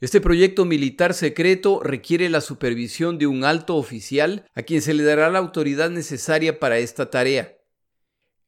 Este 0.00 0.22
proyecto 0.22 0.64
militar 0.64 1.12
secreto 1.12 1.80
requiere 1.82 2.30
la 2.30 2.40
supervisión 2.40 3.18
de 3.18 3.26
un 3.26 3.44
alto 3.44 3.76
oficial 3.76 4.46
a 4.54 4.62
quien 4.62 4.80
se 4.80 4.94
le 4.94 5.02
dará 5.02 5.28
la 5.28 5.38
autoridad 5.38 5.90
necesaria 5.90 6.58
para 6.58 6.78
esta 6.78 7.10
tarea. 7.10 7.58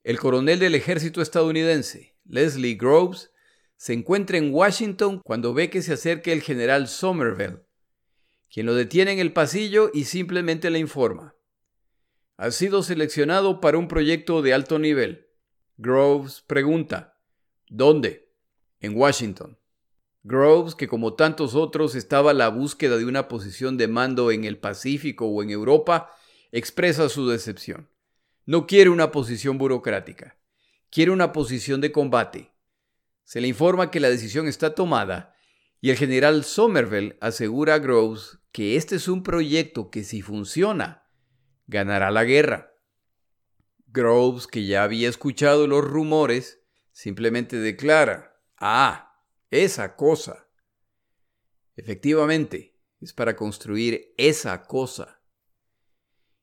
El 0.03 0.19
coronel 0.19 0.59
del 0.59 0.75
ejército 0.75 1.21
estadounidense, 1.21 2.17
Leslie 2.25 2.77
Groves, 2.77 3.33
se 3.77 3.93
encuentra 3.93 4.39
en 4.39 4.55
Washington 4.55 5.21
cuando 5.23 5.53
ve 5.53 5.69
que 5.69 5.83
se 5.83 5.93
acerca 5.93 6.33
el 6.33 6.41
general 6.41 6.89
Somerville, 6.89 7.59
quien 8.51 8.65
lo 8.65 8.75
detiene 8.75 9.13
en 9.13 9.19
el 9.19 9.35
pasillo 9.35 9.91
y 9.93 10.05
simplemente 10.05 10.71
le 10.71 10.79
informa. 10.79 11.35
Ha 12.39 12.51
sido 12.51 12.83
seleccionado 12.83 13.61
para 13.61 13.77
un 13.77 13.89
proyecto 13.89 14.41
de 14.41 14.55
alto 14.55 14.79
nivel. 14.79 15.27
Groves 15.77 16.43
pregunta, 16.47 17.19
¿dónde? 17.69 18.33
En 18.81 18.97
Washington. 18.97 19.59
Groves, 20.25 20.75
que 20.75 20.87
como 20.87 21.15
tantos 21.15 21.55
otros 21.55 21.95
estaba 21.95 22.31
a 22.31 22.35
la 22.35 22.49
búsqueda 22.49 22.97
de 22.97 23.05
una 23.05 23.29
posición 23.29 23.77
de 23.77 23.89
mando 23.89 24.31
en 24.31 24.45
el 24.45 24.59
Pacífico 24.59 25.27
o 25.27 25.43
en 25.43 25.51
Europa, 25.51 26.15
expresa 26.53 27.09
su 27.09 27.29
decepción. 27.29 27.89
No 28.47 28.67
quiere 28.67 28.91
una 28.91 29.11
posición 29.11 29.59
burocrática, 29.59 30.37
quiere 30.91 31.11
una 31.11 31.33
posición 31.33 31.81
de 31.81 31.93
combate. 31.93 32.53
Se 33.25 33.41
le 33.41 33.49
informa 33.49 33.91
que 33.91 34.01
la 34.01 34.11
decisión 34.11 34.47
está 34.47 34.75
tomada 34.75 35.35
y 35.81 35.91
el 35.91 35.97
general 35.97 36.45
Somerville 36.45 37.17
asegura 37.21 37.75
a 37.75 37.79
Groves 37.79 38.39
que 38.53 38.77
este 38.77 38.97
es 38.97 39.09
un 39.09 39.23
proyecto 39.23 39.91
que 39.91 40.05
si 40.05 40.23
funciona, 40.23 41.09
ganará 41.67 42.11
la 42.11 42.25
guerra. 42.25 42.75
Groves, 43.87 44.47
que 44.47 44.65
ya 44.67 44.85
había 44.85 45.09
escuchado 45.09 45.67
los 45.67 45.85
rumores, 45.85 46.61
simplemente 46.93 47.57
declara, 47.57 48.41
ah, 48.59 49.12
esa 49.53 49.97
cosa. 49.97 50.49
Efectivamente, 51.77 52.75
es 53.01 53.13
para 53.13 53.37
construir 53.37 54.15
esa 54.17 54.65
cosa. 54.65 55.21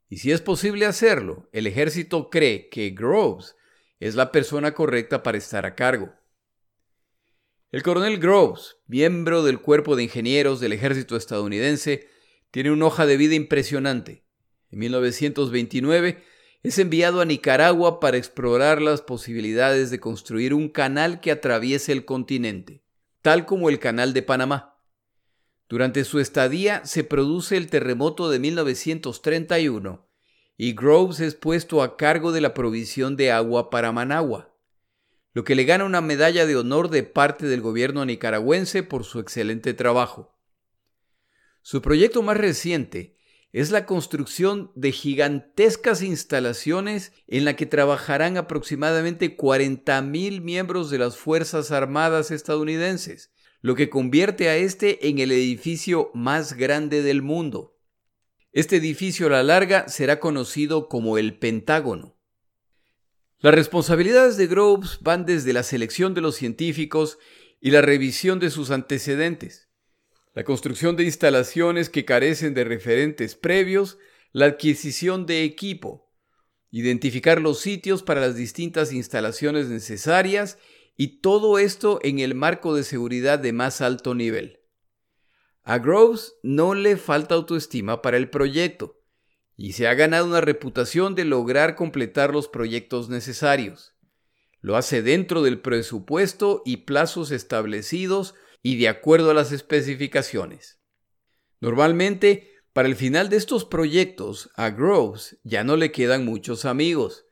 Y 0.07 0.17
si 0.17 0.31
es 0.31 0.41
posible 0.41 0.85
hacerlo, 0.85 1.49
el 1.51 1.65
ejército 1.67 2.29
cree 2.29 2.69
que 2.69 2.91
Groves 2.91 3.55
es 3.99 4.15
la 4.15 4.31
persona 4.31 4.73
correcta 4.73 5.23
para 5.23 5.37
estar 5.37 5.65
a 5.65 5.75
cargo. 5.75 6.13
El 7.71 7.83
coronel 7.83 8.19
Groves, 8.19 8.77
miembro 8.87 9.43
del 9.43 9.59
cuerpo 9.59 9.95
de 9.95 10.03
ingenieros 10.03 10.59
del 10.59 10.73
ejército 10.73 11.15
estadounidense, 11.15 12.07
tiene 12.51 12.71
una 12.71 12.85
hoja 12.85 13.05
de 13.05 13.17
vida 13.17 13.35
impresionante. 13.35 14.23
En 14.71 14.79
1929 14.79 16.23
es 16.61 16.77
enviado 16.77 17.21
a 17.21 17.25
Nicaragua 17.25 17.99
para 17.99 18.17
explorar 18.17 18.81
las 18.81 19.01
posibilidades 19.01 19.89
de 19.89 19.99
construir 19.99 20.53
un 20.53 20.69
canal 20.69 21.21
que 21.21 21.31
atraviese 21.31 21.91
el 21.91 22.05
continente 22.05 22.83
tal 23.21 23.45
como 23.45 23.69
el 23.69 23.79
Canal 23.79 24.13
de 24.13 24.23
Panamá. 24.23 24.77
Durante 25.67 26.03
su 26.03 26.19
estadía 26.19 26.85
se 26.85 27.03
produce 27.03 27.57
el 27.57 27.69
terremoto 27.69 28.29
de 28.29 28.39
1931 28.39 30.09
y 30.57 30.73
Groves 30.73 31.19
es 31.19 31.35
puesto 31.35 31.83
a 31.83 31.95
cargo 31.95 32.31
de 32.31 32.41
la 32.41 32.53
provisión 32.53 33.15
de 33.15 33.31
agua 33.31 33.69
para 33.69 33.91
Managua, 33.91 34.55
lo 35.33 35.43
que 35.43 35.55
le 35.55 35.63
gana 35.63 35.85
una 35.85 36.01
medalla 36.01 36.45
de 36.45 36.55
honor 36.55 36.89
de 36.89 37.03
parte 37.03 37.45
del 37.45 37.61
gobierno 37.61 38.03
nicaragüense 38.03 38.83
por 38.83 39.03
su 39.03 39.19
excelente 39.19 39.73
trabajo. 39.73 40.35
Su 41.61 41.81
proyecto 41.81 42.23
más 42.23 42.37
reciente 42.37 43.18
es 43.51 43.71
la 43.71 43.85
construcción 43.85 44.71
de 44.75 44.91
gigantescas 44.91 46.03
instalaciones 46.03 47.13
en 47.27 47.45
la 47.45 47.55
que 47.55 47.65
trabajarán 47.65 48.37
aproximadamente 48.37 49.35
40.000 49.35 50.41
miembros 50.41 50.91
de 50.91 50.99
las 50.99 51.17
Fuerzas 51.17 51.71
Armadas 51.71 52.29
estadounidenses, 52.29 53.31
lo 53.61 53.75
que 53.75 53.89
convierte 53.89 54.49
a 54.49 54.55
este 54.55 55.09
en 55.09 55.19
el 55.19 55.31
edificio 55.31 56.11
más 56.13 56.53
grande 56.53 57.01
del 57.01 57.21
mundo. 57.21 57.75
Este 58.51 58.77
edificio 58.77 59.27
a 59.27 59.31
la 59.31 59.43
larga 59.43 59.87
será 59.87 60.19
conocido 60.19 60.87
como 60.87 61.17
el 61.17 61.37
Pentágono. 61.37 62.17
Las 63.39 63.55
responsabilidades 63.55 64.37
de 64.37 64.47
Groves 64.47 64.99
van 65.01 65.25
desde 65.25 65.53
la 65.53 65.63
selección 65.63 66.13
de 66.13 66.21
los 66.21 66.35
científicos 66.35 67.17
y 67.61 67.71
la 67.71 67.81
revisión 67.81 68.39
de 68.39 68.49
sus 68.49 68.69
antecedentes, 68.69 69.68
la 70.33 70.43
construcción 70.43 70.95
de 70.95 71.03
instalaciones 71.03 71.89
que 71.89 72.05
carecen 72.05 72.53
de 72.53 72.63
referentes 72.63 73.35
previos, 73.35 73.97
la 74.31 74.45
adquisición 74.45 75.25
de 75.25 75.43
equipo, 75.43 76.11
identificar 76.71 77.41
los 77.41 77.59
sitios 77.59 78.03
para 78.03 78.21
las 78.21 78.35
distintas 78.35 78.93
instalaciones 78.93 79.67
necesarias 79.67 80.57
y 80.95 81.19
todo 81.21 81.57
esto 81.57 81.99
en 82.03 82.19
el 82.19 82.35
marco 82.35 82.75
de 82.75 82.83
seguridad 82.83 83.39
de 83.39 83.53
más 83.53 83.81
alto 83.81 84.13
nivel. 84.13 84.59
A 85.63 85.79
Groves 85.79 86.35
no 86.43 86.73
le 86.73 86.97
falta 86.97 87.35
autoestima 87.35 88.01
para 88.01 88.17
el 88.17 88.29
proyecto 88.29 88.99
y 89.55 89.73
se 89.73 89.87
ha 89.87 89.93
ganado 89.93 90.25
una 90.25 90.41
reputación 90.41 91.15
de 91.15 91.25
lograr 91.25 91.75
completar 91.75 92.31
los 92.31 92.47
proyectos 92.47 93.09
necesarios. 93.09 93.95
Lo 94.61 94.77
hace 94.77 95.01
dentro 95.01 95.41
del 95.41 95.59
presupuesto 95.59 96.61
y 96.65 96.77
plazos 96.77 97.31
establecidos 97.31 98.35
y 98.61 98.77
de 98.77 98.89
acuerdo 98.89 99.31
a 99.31 99.33
las 99.33 99.51
especificaciones. 99.51 100.79
Normalmente, 101.59 102.51
para 102.73 102.87
el 102.87 102.95
final 102.95 103.29
de 103.29 103.37
estos 103.37 103.65
proyectos, 103.65 104.51
a 104.55 104.69
Groves 104.69 105.39
ya 105.43 105.63
no 105.63 105.75
le 105.75 105.91
quedan 105.91 106.25
muchos 106.25 106.65
amigos, 106.65 107.25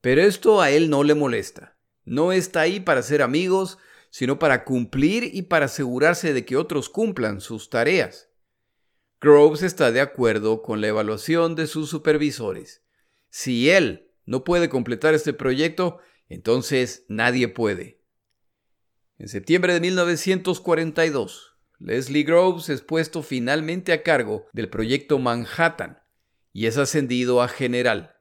pero 0.00 0.22
esto 0.22 0.60
a 0.60 0.70
él 0.70 0.90
no 0.90 1.04
le 1.04 1.14
molesta. 1.14 1.78
No 2.04 2.32
está 2.32 2.62
ahí 2.62 2.80
para 2.80 3.02
ser 3.02 3.22
amigos, 3.22 3.78
sino 4.10 4.38
para 4.38 4.64
cumplir 4.64 5.30
y 5.32 5.42
para 5.42 5.66
asegurarse 5.66 6.34
de 6.34 6.44
que 6.44 6.56
otros 6.56 6.88
cumplan 6.88 7.40
sus 7.40 7.70
tareas. 7.70 8.28
Groves 9.20 9.62
está 9.62 9.92
de 9.92 10.00
acuerdo 10.00 10.62
con 10.62 10.80
la 10.80 10.88
evaluación 10.88 11.54
de 11.54 11.68
sus 11.68 11.88
supervisores. 11.88 12.82
Si 13.30 13.70
él 13.70 14.10
no 14.26 14.44
puede 14.44 14.68
completar 14.68 15.14
este 15.14 15.32
proyecto, 15.32 16.00
entonces 16.28 17.06
nadie 17.08 17.48
puede. 17.48 18.01
En 19.18 19.28
septiembre 19.28 19.74
de 19.74 19.80
1942, 19.80 21.52
Leslie 21.78 22.22
Groves 22.22 22.68
es 22.68 22.80
puesto 22.80 23.22
finalmente 23.22 23.92
a 23.92 24.02
cargo 24.02 24.46
del 24.52 24.68
proyecto 24.68 25.18
Manhattan 25.18 26.02
y 26.52 26.66
es 26.66 26.78
ascendido 26.78 27.42
a 27.42 27.48
general. 27.48 28.16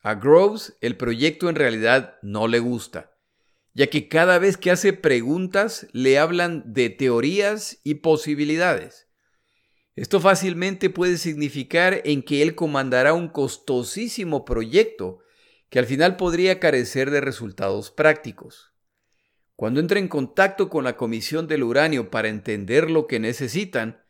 A 0.00 0.16
Groves 0.16 0.76
el 0.80 0.96
proyecto 0.96 1.48
en 1.48 1.54
realidad 1.54 2.16
no 2.22 2.48
le 2.48 2.58
gusta, 2.58 3.16
ya 3.72 3.86
que 3.86 4.08
cada 4.08 4.38
vez 4.38 4.56
que 4.56 4.70
hace 4.70 4.92
preguntas 4.92 5.86
le 5.92 6.18
hablan 6.18 6.72
de 6.72 6.90
teorías 6.90 7.80
y 7.84 7.94
posibilidades. 7.96 9.08
Esto 9.96 10.20
fácilmente 10.20 10.90
puede 10.90 11.18
significar 11.18 12.02
en 12.04 12.22
que 12.22 12.42
él 12.42 12.54
comandará 12.54 13.14
un 13.14 13.28
costosísimo 13.28 14.44
proyecto 14.44 15.20
que 15.70 15.78
al 15.78 15.86
final 15.86 16.16
podría 16.16 16.58
carecer 16.58 17.10
de 17.10 17.20
resultados 17.20 17.90
prácticos. 17.90 18.73
Cuando 19.56 19.80
entra 19.80 19.98
en 19.98 20.08
contacto 20.08 20.68
con 20.68 20.84
la 20.84 20.96
Comisión 20.96 21.46
del 21.46 21.62
Uranio 21.62 22.10
para 22.10 22.28
entender 22.28 22.90
lo 22.90 23.06
que 23.06 23.20
necesitan, 23.20 24.02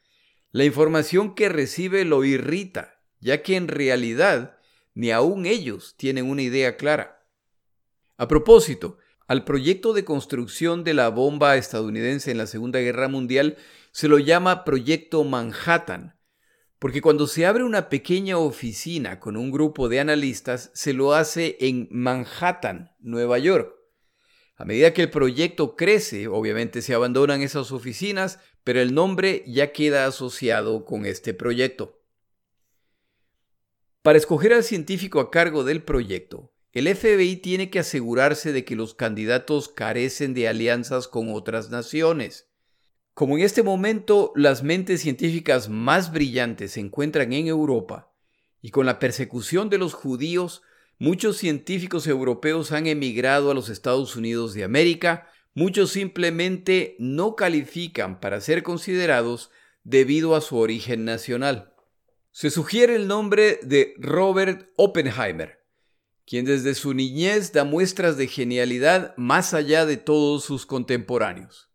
la 0.53 0.65
información 0.65 1.35
que 1.35 1.49
recibe 1.49 2.05
lo 2.05 2.25
irrita, 2.25 3.03
ya 3.21 3.43
que 3.43 3.57
en 3.57 3.69
realidad 3.69 4.59
ni 4.95 5.11
aún 5.11 5.45
ellos 5.45 5.97
tienen 5.97 6.31
una 6.31 6.43
idea 6.43 6.77
clara. 6.77 7.27
A 8.17 8.29
propósito, 8.29 8.99
al 9.27 9.45
proyecto 9.45 9.93
de 9.93 10.05
construcción 10.05 10.85
de 10.85 10.95
la 10.95 11.09
bomba 11.09 11.57
estadounidense 11.57 12.31
en 12.31 12.39
la 12.39 12.47
Segunda 12.47 12.79
Guerra 12.79 13.09
Mundial 13.09 13.57
se 13.91 14.09
lo 14.09 14.19
llama 14.19 14.65
Proyecto 14.65 15.25
Manhattan, 15.25 16.19
porque 16.79 17.01
cuando 17.01 17.27
se 17.27 17.47
abre 17.47 17.65
una 17.65 17.89
pequeña 17.89 18.39
oficina 18.39 19.21
con 19.21 19.37
un 19.37 19.51
grupo 19.51 19.89
de 19.89 20.01
analistas, 20.01 20.71
se 20.75 20.93
lo 20.93 21.15
hace 21.15 21.57
en 21.61 21.89
Manhattan, 21.91 22.93
Nueva 23.01 23.39
York. 23.39 23.75
A 24.57 24.65
medida 24.65 24.95
que 24.95 25.03
el 25.03 25.11
proyecto 25.11 25.75
crece, 25.75 26.29
obviamente 26.29 26.81
se 26.81 26.95
abandonan 26.95 27.43
esas 27.43 27.73
oficinas, 27.73 28.39
pero 28.63 28.81
el 28.81 28.95
nombre 28.95 29.43
ya 29.47 29.73
queda 29.73 30.07
asociado 30.07 30.85
con 30.85 31.07
este 31.07 31.35
proyecto. 31.35 32.01
Para 34.03 34.19
escoger 34.19 34.53
al 34.53 34.63
científico 34.63 35.19
a 35.19 35.31
cargo 35.31 35.65
del 35.65 35.83
proyecto, 35.83 36.53
el 36.73 36.95
FBI 36.95 37.37
tiene 37.37 37.71
que 37.71 37.79
asegurarse 37.79 38.53
de 38.53 38.65
que 38.65 38.77
los 38.77 38.95
candidatos 38.95 39.69
carecen 39.69 40.35
de 40.35 40.49
alianzas 40.49 41.09
con 41.09 41.33
otras 41.33 41.71
naciones. 41.71 42.49
Como 43.15 43.39
en 43.39 43.45
este 43.45 43.63
momento 43.63 44.33
las 44.35 44.63
mentes 44.63 45.01
científicas 45.01 45.69
más 45.69 46.13
brillantes 46.13 46.73
se 46.73 46.81
encuentran 46.81 47.33
en 47.33 47.47
Europa, 47.47 48.13
y 48.61 48.71
con 48.71 48.87
la 48.87 48.99
persecución 48.99 49.69
de 49.71 49.79
los 49.79 49.95
judíos, 49.95 50.63
muchos 50.99 51.37
científicos 51.37 52.07
europeos 52.07 52.73
han 52.73 52.87
emigrado 52.87 53.51
a 53.51 53.55
los 53.55 53.69
Estados 53.69 54.17
Unidos 54.17 54.55
de 54.55 54.65
América, 54.65 55.29
muchos 55.55 55.91
simplemente 55.91 56.97
no 56.99 57.37
califican 57.37 58.21
para 58.21 58.41
ser 58.41 58.63
considerados 58.63 59.51
debido 59.85 60.35
a 60.35 60.41
su 60.41 60.57
origen 60.57 61.05
nacional. 61.05 61.75
Se 62.33 62.51
sugiere 62.51 62.97
el 62.97 63.07
nombre 63.07 63.61
de 63.63 63.95
Robert 63.99 64.71
Oppenheimer, 64.77 65.65
quien 66.27 66.45
desde 66.45 66.75
su 66.75 66.95
niñez 66.95 67.53
da 67.53 67.65
muestras 67.65 68.17
de 68.17 68.27
genialidad 68.27 69.15
más 69.17 69.55
allá 69.55 69.87
de 69.87 69.97
todos 69.97 70.45
sus 70.45 70.67
contemporáneos. 70.67 71.71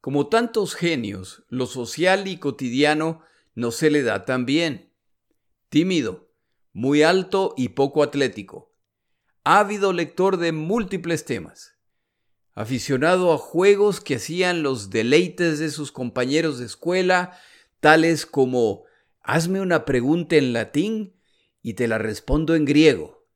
Como 0.00 0.28
tantos 0.28 0.74
genios, 0.74 1.44
lo 1.48 1.66
social 1.66 2.26
y 2.26 2.38
cotidiano 2.38 3.22
no 3.54 3.70
se 3.70 3.90
le 3.90 4.02
da 4.02 4.24
tan 4.24 4.46
bien. 4.46 4.92
Tímido, 5.68 6.25
muy 6.76 7.02
alto 7.02 7.54
y 7.56 7.70
poco 7.70 8.02
atlético. 8.02 8.70
Ávido 9.44 9.94
lector 9.94 10.36
de 10.36 10.52
múltiples 10.52 11.24
temas. 11.24 11.78
Aficionado 12.52 13.32
a 13.32 13.38
juegos 13.38 14.02
que 14.02 14.16
hacían 14.16 14.62
los 14.62 14.90
deleites 14.90 15.58
de 15.58 15.70
sus 15.70 15.90
compañeros 15.90 16.58
de 16.58 16.66
escuela, 16.66 17.32
tales 17.80 18.26
como 18.26 18.84
Hazme 19.22 19.62
una 19.62 19.86
pregunta 19.86 20.36
en 20.36 20.52
latín 20.52 21.16
y 21.62 21.72
te 21.74 21.88
la 21.88 21.96
respondo 21.96 22.54
en 22.54 22.66
griego. 22.66 23.26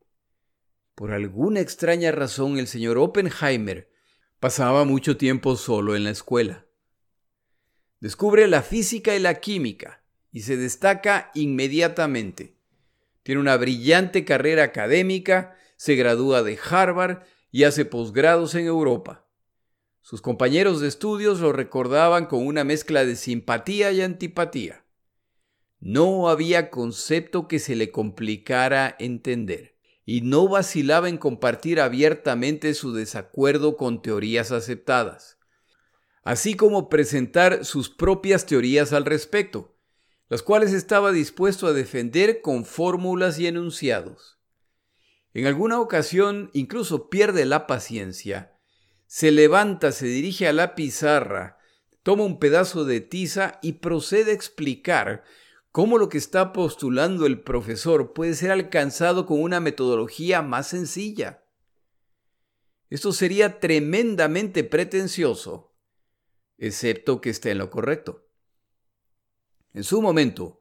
Por 0.95 1.11
alguna 1.11 1.61
extraña 1.61 2.13
razón 2.13 2.59
el 2.59 2.67
señor 2.67 2.99
Oppenheimer 2.99 3.91
pasaba 4.39 4.85
mucho 4.85 5.17
tiempo 5.17 5.57
solo 5.57 5.97
en 5.97 6.05
la 6.05 6.11
escuela. 6.11 6.67
Descubre 8.01 8.47
la 8.49 8.61
física 8.61 9.17
y 9.17 9.19
la 9.19 9.41
química 9.41 10.05
y 10.31 10.43
se 10.43 10.59
destaca 10.59 11.31
inmediatamente. 11.33 12.60
Tiene 13.23 13.41
una 13.41 13.57
brillante 13.57 14.25
carrera 14.25 14.65
académica, 14.65 15.57
se 15.77 15.95
gradúa 15.95 16.43
de 16.43 16.59
Harvard 16.71 17.23
y 17.51 17.65
hace 17.65 17.85
posgrados 17.85 18.55
en 18.55 18.67
Europa. 18.67 19.27
Sus 20.01 20.23
compañeros 20.23 20.81
de 20.81 20.89
estudios 20.89 21.41
lo 21.41 21.53
recordaban 21.53 22.27
con 22.27 22.47
una 22.47 22.65
mezcla 22.65 23.05
de 23.05 23.17
simpatía 23.17 23.93
y 23.93 24.01
antipatía. 24.01 24.85
No 25.79 26.29
había 26.29 26.71
concepto 26.71 27.49
que 27.49 27.59
se 27.59 27.77
le 27.77 27.91
complicara 27.91 28.97
entender, 28.99 29.79
y 30.05 30.23
no 30.23 30.49
vacilaba 30.49 31.09
en 31.09 31.19
compartir 31.19 31.81
abiertamente 31.81 32.75
su 32.75 32.93
desacuerdo 32.93 33.77
con 33.77 34.03
teorías 34.03 34.53
aceptadas, 34.53 35.39
así 36.23 36.55
como 36.55 36.89
presentar 36.89 37.65
sus 37.65 37.91
propias 37.91 38.47
teorías 38.47 38.93
al 38.93 39.05
respecto, 39.05 39.77
las 40.31 40.43
cuales 40.43 40.73
estaba 40.73 41.11
dispuesto 41.11 41.67
a 41.67 41.73
defender 41.73 42.41
con 42.41 42.65
fórmulas 42.65 43.41
y 43.41 43.49
enunciados. 43.49 44.39
En 45.35 45.47
alguna 45.47 45.81
ocasión 45.81 46.51
incluso 46.53 47.11
pierde 47.11 47.45
la 47.45 47.67
paciencia, 47.67 48.57
se 49.07 49.33
levanta, 49.33 49.91
se 49.91 50.07
dirige 50.07 50.47
a 50.47 50.53
la 50.53 50.77
pizarra, 50.77 51.59
toma 52.05 52.23
un 52.23 52.39
pedazo 52.39 52.85
de 52.85 53.01
tiza 53.01 53.59
y 53.61 53.75
procede 53.75 54.31
a 54.31 54.35
explicar 54.35 55.25
cómo 55.73 55.99
lo 55.99 56.09
que 56.09 56.19
está 56.19 56.53
postulando 56.53 57.27
el 57.27 57.43
profesor 57.43 58.13
puede 58.13 58.35
ser 58.35 58.53
alcanzado 58.53 59.27
con 59.27 59.43
una 59.43 59.59
metodología 59.59 60.43
más 60.43 60.69
sencilla. 60.69 61.43
Esto 62.89 63.13
sería 63.13 63.59
tremendamente 63.59 64.63
pretencioso, 64.63 65.75
excepto 66.57 67.21
que 67.21 67.31
esté 67.31 67.51
en 67.51 67.59
lo 67.59 67.71
correcto. 67.71 68.30
En 69.73 69.85
su 69.85 70.03
momento, 70.03 70.61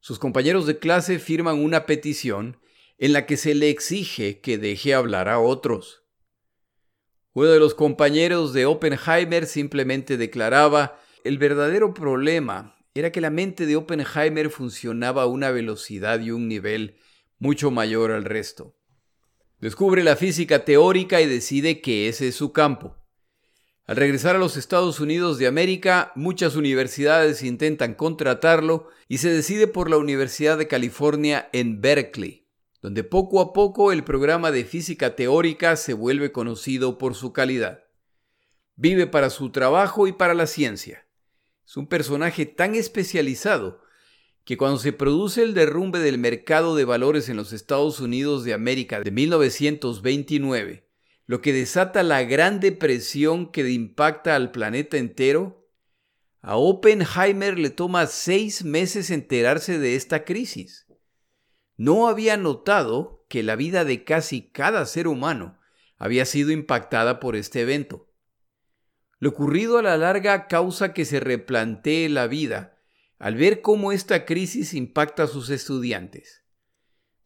sus 0.00 0.18
compañeros 0.18 0.66
de 0.66 0.78
clase 0.78 1.18
firman 1.18 1.62
una 1.62 1.86
petición 1.86 2.58
en 2.98 3.12
la 3.12 3.26
que 3.26 3.36
se 3.36 3.54
le 3.54 3.70
exige 3.70 4.40
que 4.40 4.58
deje 4.58 4.94
hablar 4.94 5.28
a 5.28 5.38
otros. 5.38 6.02
Uno 7.32 7.48
de 7.48 7.60
los 7.60 7.74
compañeros 7.74 8.52
de 8.52 8.66
Oppenheimer 8.66 9.46
simplemente 9.46 10.16
declaraba, 10.16 10.98
el 11.22 11.38
verdadero 11.38 11.94
problema 11.94 12.76
era 12.94 13.12
que 13.12 13.20
la 13.20 13.30
mente 13.30 13.66
de 13.66 13.76
Oppenheimer 13.76 14.50
funcionaba 14.50 15.22
a 15.22 15.26
una 15.26 15.50
velocidad 15.50 16.18
y 16.20 16.32
un 16.32 16.48
nivel 16.48 16.96
mucho 17.38 17.70
mayor 17.70 18.10
al 18.10 18.24
resto. 18.24 18.74
Descubre 19.60 20.02
la 20.02 20.16
física 20.16 20.64
teórica 20.64 21.20
y 21.20 21.26
decide 21.26 21.80
que 21.80 22.08
ese 22.08 22.28
es 22.28 22.34
su 22.34 22.52
campo. 22.52 22.97
Al 23.88 23.96
regresar 23.96 24.36
a 24.36 24.38
los 24.38 24.58
Estados 24.58 25.00
Unidos 25.00 25.38
de 25.38 25.46
América, 25.46 26.12
muchas 26.14 26.56
universidades 26.56 27.42
intentan 27.42 27.94
contratarlo 27.94 28.90
y 29.08 29.16
se 29.16 29.30
decide 29.30 29.66
por 29.66 29.88
la 29.88 29.96
Universidad 29.96 30.58
de 30.58 30.68
California 30.68 31.48
en 31.54 31.80
Berkeley, 31.80 32.46
donde 32.82 33.02
poco 33.02 33.40
a 33.40 33.54
poco 33.54 33.90
el 33.90 34.04
programa 34.04 34.50
de 34.50 34.66
física 34.66 35.16
teórica 35.16 35.74
se 35.76 35.94
vuelve 35.94 36.32
conocido 36.32 36.98
por 36.98 37.14
su 37.14 37.32
calidad. 37.32 37.84
Vive 38.76 39.06
para 39.06 39.30
su 39.30 39.52
trabajo 39.52 40.06
y 40.06 40.12
para 40.12 40.34
la 40.34 40.46
ciencia. 40.46 41.06
Es 41.66 41.78
un 41.78 41.86
personaje 41.86 42.44
tan 42.44 42.74
especializado 42.74 43.80
que 44.44 44.58
cuando 44.58 44.78
se 44.78 44.92
produce 44.92 45.42
el 45.42 45.54
derrumbe 45.54 45.98
del 45.98 46.18
mercado 46.18 46.76
de 46.76 46.84
valores 46.84 47.30
en 47.30 47.38
los 47.38 47.54
Estados 47.54 48.00
Unidos 48.00 48.44
de 48.44 48.52
América 48.52 49.00
de 49.00 49.10
1929, 49.10 50.87
lo 51.28 51.42
que 51.42 51.52
desata 51.52 52.02
la 52.02 52.22
gran 52.22 52.58
depresión 52.58 53.52
que 53.52 53.70
impacta 53.70 54.34
al 54.34 54.50
planeta 54.50 54.96
entero, 54.96 55.68
a 56.40 56.56
Oppenheimer 56.56 57.58
le 57.58 57.68
toma 57.68 58.06
seis 58.06 58.64
meses 58.64 59.10
enterarse 59.10 59.78
de 59.78 59.94
esta 59.94 60.24
crisis. 60.24 60.86
No 61.76 62.08
había 62.08 62.38
notado 62.38 63.26
que 63.28 63.42
la 63.42 63.56
vida 63.56 63.84
de 63.84 64.04
casi 64.04 64.48
cada 64.50 64.86
ser 64.86 65.06
humano 65.06 65.58
había 65.98 66.24
sido 66.24 66.50
impactada 66.50 67.20
por 67.20 67.36
este 67.36 67.60
evento. 67.60 68.10
Lo 69.18 69.28
ocurrido 69.28 69.76
a 69.76 69.82
la 69.82 69.98
larga 69.98 70.46
causa 70.46 70.94
que 70.94 71.04
se 71.04 71.20
replantee 71.20 72.08
la 72.08 72.26
vida 72.26 72.78
al 73.18 73.34
ver 73.34 73.60
cómo 73.60 73.92
esta 73.92 74.24
crisis 74.24 74.72
impacta 74.72 75.24
a 75.24 75.28
sus 75.28 75.50
estudiantes. 75.50 76.37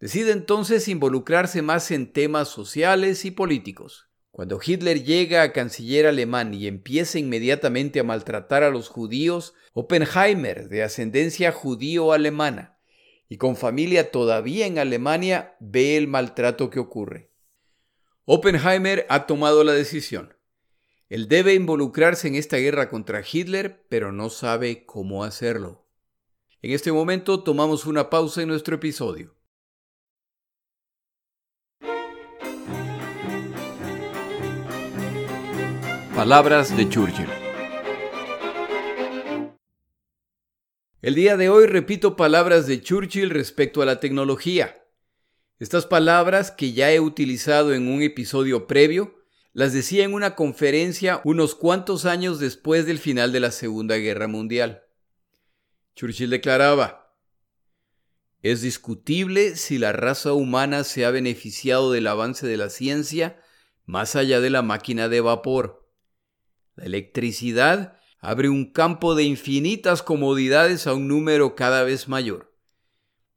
Decide 0.02 0.32
entonces 0.32 0.88
involucrarse 0.88 1.62
más 1.62 1.92
en 1.92 2.12
temas 2.12 2.48
sociales 2.48 3.24
y 3.24 3.30
políticos. 3.30 4.08
Cuando 4.32 4.58
Hitler 4.60 5.04
llega 5.04 5.42
a 5.42 5.52
canciller 5.52 6.08
alemán 6.08 6.54
y 6.54 6.66
empieza 6.66 7.20
inmediatamente 7.20 8.00
a 8.00 8.02
maltratar 8.02 8.64
a 8.64 8.70
los 8.70 8.88
judíos, 8.88 9.54
Oppenheimer, 9.74 10.68
de 10.68 10.82
ascendencia 10.82 11.52
judío-alemana 11.52 12.80
y 13.28 13.36
con 13.36 13.54
familia 13.54 14.10
todavía 14.10 14.66
en 14.66 14.80
Alemania, 14.80 15.54
ve 15.60 15.96
el 15.96 16.08
maltrato 16.08 16.68
que 16.68 16.80
ocurre. 16.80 17.30
Oppenheimer 18.24 19.06
ha 19.08 19.28
tomado 19.28 19.62
la 19.62 19.72
decisión. 19.72 20.36
Él 21.10 21.28
debe 21.28 21.54
involucrarse 21.54 22.26
en 22.26 22.34
esta 22.34 22.56
guerra 22.56 22.88
contra 22.88 23.22
Hitler, 23.22 23.86
pero 23.88 24.10
no 24.10 24.30
sabe 24.30 24.84
cómo 24.84 25.22
hacerlo. 25.22 25.86
En 26.60 26.72
este 26.72 26.90
momento 26.90 27.44
tomamos 27.44 27.86
una 27.86 28.10
pausa 28.10 28.42
en 28.42 28.48
nuestro 28.48 28.74
episodio. 28.74 29.36
Palabras 36.22 36.76
de 36.76 36.88
Churchill. 36.88 37.26
El 41.00 41.16
día 41.16 41.36
de 41.36 41.48
hoy 41.48 41.66
repito 41.66 42.14
palabras 42.14 42.68
de 42.68 42.80
Churchill 42.80 43.28
respecto 43.28 43.82
a 43.82 43.86
la 43.86 43.98
tecnología. 43.98 44.86
Estas 45.58 45.84
palabras, 45.84 46.52
que 46.52 46.74
ya 46.74 46.92
he 46.92 47.00
utilizado 47.00 47.74
en 47.74 47.88
un 47.88 48.02
episodio 48.02 48.68
previo, 48.68 49.16
las 49.52 49.72
decía 49.72 50.04
en 50.04 50.14
una 50.14 50.36
conferencia 50.36 51.20
unos 51.24 51.56
cuantos 51.56 52.04
años 52.04 52.38
después 52.38 52.86
del 52.86 53.00
final 53.00 53.32
de 53.32 53.40
la 53.40 53.50
Segunda 53.50 53.96
Guerra 53.96 54.28
Mundial. 54.28 54.84
Churchill 55.96 56.30
declaraba, 56.30 57.16
es 58.42 58.62
discutible 58.62 59.56
si 59.56 59.76
la 59.76 59.90
raza 59.90 60.34
humana 60.34 60.84
se 60.84 61.04
ha 61.04 61.10
beneficiado 61.10 61.90
del 61.90 62.06
avance 62.06 62.46
de 62.46 62.58
la 62.58 62.70
ciencia 62.70 63.42
más 63.86 64.14
allá 64.14 64.40
de 64.40 64.50
la 64.50 64.62
máquina 64.62 65.08
de 65.08 65.20
vapor. 65.20 65.81
La 66.74 66.84
electricidad 66.84 67.98
abre 68.18 68.48
un 68.48 68.72
campo 68.72 69.14
de 69.14 69.24
infinitas 69.24 70.02
comodidades 70.02 70.86
a 70.86 70.94
un 70.94 71.08
número 71.08 71.54
cada 71.54 71.82
vez 71.82 72.08
mayor, 72.08 72.56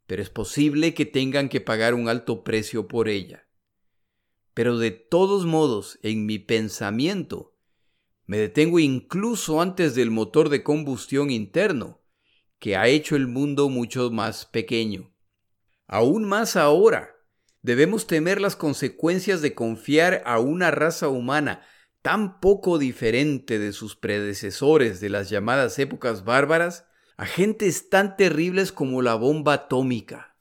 pero 0.07 0.21
es 0.21 0.29
posible 0.29 0.93
que 0.93 1.05
tengan 1.05 1.49
que 1.49 1.59
pagar 1.59 1.93
un 1.95 2.07
alto 2.07 2.43
precio 2.43 2.87
por 2.87 3.09
ella. 3.09 3.47
Pero 4.53 4.77
de 4.77 4.91
todos 4.91 5.45
modos, 5.45 5.99
en 6.01 6.25
mi 6.25 6.39
pensamiento, 6.39 7.57
me 8.25 8.37
detengo 8.37 8.79
incluso 8.79 9.61
antes 9.61 9.95
del 9.95 10.11
motor 10.11 10.49
de 10.49 10.63
combustión 10.63 11.29
interno, 11.29 12.01
que 12.59 12.77
ha 12.77 12.87
hecho 12.87 13.15
el 13.15 13.27
mundo 13.27 13.69
mucho 13.69 14.09
más 14.11 14.45
pequeño. 14.45 15.13
Aún 15.87 16.23
más 16.23 16.55
ahora, 16.55 17.15
debemos 17.61 18.07
temer 18.07 18.39
las 18.39 18.55
consecuencias 18.55 19.41
de 19.41 19.53
confiar 19.53 20.23
a 20.25 20.39
una 20.39 20.71
raza 20.71 21.09
humana 21.09 21.65
tan 22.05 22.39
poco 22.39 22.77
diferente 22.77 23.57
de 23.57 23.73
sus 23.73 23.95
predecesores 23.95 24.99
de 24.99 25.09
las 25.09 25.31
llamadas 25.31 25.79
épocas 25.79 26.23
bárbaras 26.23 26.85
a 27.17 27.25
gentes 27.25 27.89
tan 27.89 28.15
terribles 28.15 28.71
como 28.71 29.01
la 29.01 29.15
bomba 29.15 29.53
atómica. 29.53 30.37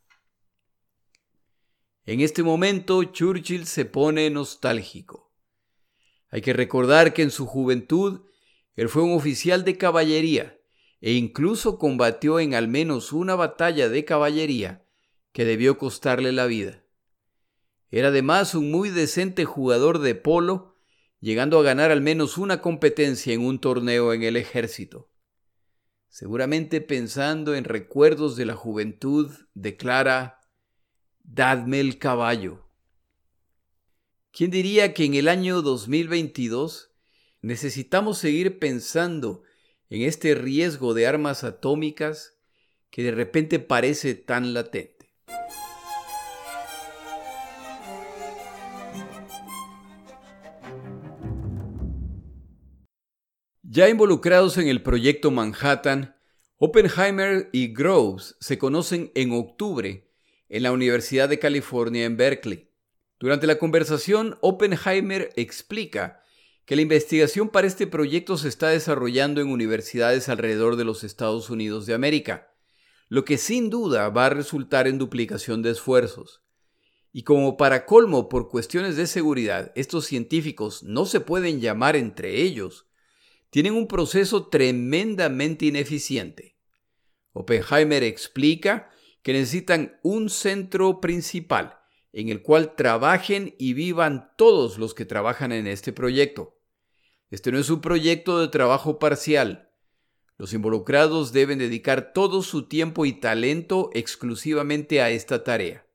En 2.05 2.21
este 2.21 2.43
momento 2.43 3.03
Churchill 3.05 3.65
se 3.65 3.87
pone 3.87 4.29
nostálgico. 4.29 5.33
Hay 6.29 6.43
que 6.43 6.53
recordar 6.53 7.15
que 7.15 7.23
en 7.23 7.31
su 7.31 7.47
juventud 7.47 8.27
él 8.75 8.91
fue 8.91 9.03
un 9.03 9.13
oficial 9.13 9.65
de 9.65 9.79
caballería 9.79 10.61
e 11.01 11.13
incluso 11.13 11.79
combatió 11.79 12.41
en 12.41 12.53
al 12.53 12.69
menos 12.69 13.11
una 13.11 13.37
batalla 13.37 13.89
de 13.89 14.05
caballería 14.05 14.85
que 15.33 15.47
debió 15.47 15.79
costarle 15.79 16.31
la 16.31 16.45
vida. 16.45 16.85
Era 17.91 18.09
además 18.09 18.55
un 18.55 18.71
muy 18.71 18.91
decente 18.91 19.47
jugador 19.47 20.01
de 20.01 20.15
polo, 20.15 20.74
llegando 21.25 21.59
a 21.59 21.63
ganar 21.63 21.91
al 21.91 22.03
menos 22.03 22.37
una 22.37 22.61
competencia 22.61 23.33
en 23.33 23.41
un 23.41 23.59
torneo 23.59 24.13
en 24.13 24.25
el 24.25 24.37
ejército. 24.37 25.11
Seguramente 26.11 26.83
pensando 26.83 27.55
en 27.55 27.65
recuerdos 27.65 28.37
de 28.37 28.45
la 28.45 28.55
juventud, 28.55 29.33
declara, 29.55 30.43
Dadme 31.23 31.81
el 31.81 31.99
caballo. 31.99 32.69
¿Quién 34.33 34.51
diría 34.51 34.93
que 34.93 35.07
en 35.07 35.15
el 35.15 35.29
año 35.29 35.63
2022 35.63 36.91
necesitamos 37.41 38.19
seguir 38.19 38.59
pensando 38.59 39.45
en 39.89 40.03
este 40.03 40.35
riesgo 40.35 40.93
de 40.93 41.07
armas 41.07 41.43
atómicas 41.43 42.37
que 42.91 43.03
de 43.03 43.13
repente 43.13 43.61
parece 43.61 44.15
tan 44.15 44.53
latente. 44.53 44.94
Ya 53.75 53.89
involucrados 53.89 54.57
en 54.57 54.69
el 54.69 54.85
proyecto 54.85 55.33
Manhattan, 55.33 56.15
Oppenheimer 56.59 57.51
y 57.53 57.75
Groves 57.75 58.37
se 58.39 58.57
conocen 58.57 59.11
en 59.17 59.33
octubre 59.33 60.09
en 60.49 60.63
la 60.63 60.71
Universidad 60.71 61.29
de 61.29 61.41
California 61.41 62.05
en 62.05 62.17
Berkeley. 62.17 62.71
Durante 63.19 63.49
la 63.49 63.59
conversación, 63.59 64.39
Oppenheimer 64.43 65.33
explica 65.35 66.21
que 66.67 66.77
la 66.77 66.83
investigación 66.83 67.49
para 67.49 67.67
este 67.67 67.89
proyecto 67.89 68.39
se 68.39 68.47
está 68.47 68.69
desarrollando 68.69 69.41
en 69.41 69.49
universidades 69.49 70.29
alrededor 70.29 70.77
de 70.77 70.85
los 70.85 71.03
Estados 71.03 71.51
Unidos 71.51 71.85
de 71.85 71.95
América, 71.95 72.55
lo 73.09 73.25
que 73.25 73.39
sin 73.39 73.71
duda 73.71 74.09
va 74.09 74.27
a 74.27 74.31
resultar 74.31 74.87
en 74.87 74.99
duplicación 74.99 75.63
de 75.63 75.73
esfuerzos. 75.73 76.45
Y 77.13 77.25
como 77.25 77.57
para 77.57 77.87
colmo 77.87 78.29
por 78.29 78.49
cuestiones 78.49 78.95
de 78.95 79.09
seguridad, 79.09 79.73
estos 79.75 80.05
científicos 80.07 80.85
no 80.85 81.07
se 81.07 81.19
pueden 81.19 81.61
llamar 81.61 81.97
entre 81.97 82.41
ellos, 82.41 82.87
tienen 83.55 83.75
un 83.75 83.87
proceso 83.87 84.49
tremendamente 84.49 85.67
ineficiente. 85.67 86.57
Oppenheimer 87.35 88.03
explica 88.03 88.91
que 89.23 89.33
necesitan 89.33 90.01
un 90.03 90.29
centro 90.29 91.01
principal 91.01 91.79
en 92.13 92.31
el 92.31 92.43
cual 92.43 92.75
trabajen 92.75 93.55
y 93.57 93.75
vivan 93.75 94.33
todos 94.37 94.77
los 94.77 94.93
que 94.93 95.05
trabajan 95.05 95.53
en 95.53 95.69
este 95.69 95.93
proyecto. 95.93 96.59
Este 97.31 97.53
no 97.53 97.61
es 97.61 97.71
un 97.71 97.81
proyecto 97.81 98.41
de 98.41 98.49
trabajo 98.49 98.99
parcial. 98.99 99.71
Los 100.37 100.53
involucrados 100.53 101.33
deben 101.33 101.61
dedicar 101.61 102.13
todo 102.13 102.43
su 102.43 102.67
tiempo 102.67 103.07
y 103.07 103.13
talento 103.13 103.91
exclusivamente 103.95 105.01
a 105.01 105.11
esta 105.11 105.45
tarea. 105.45 105.87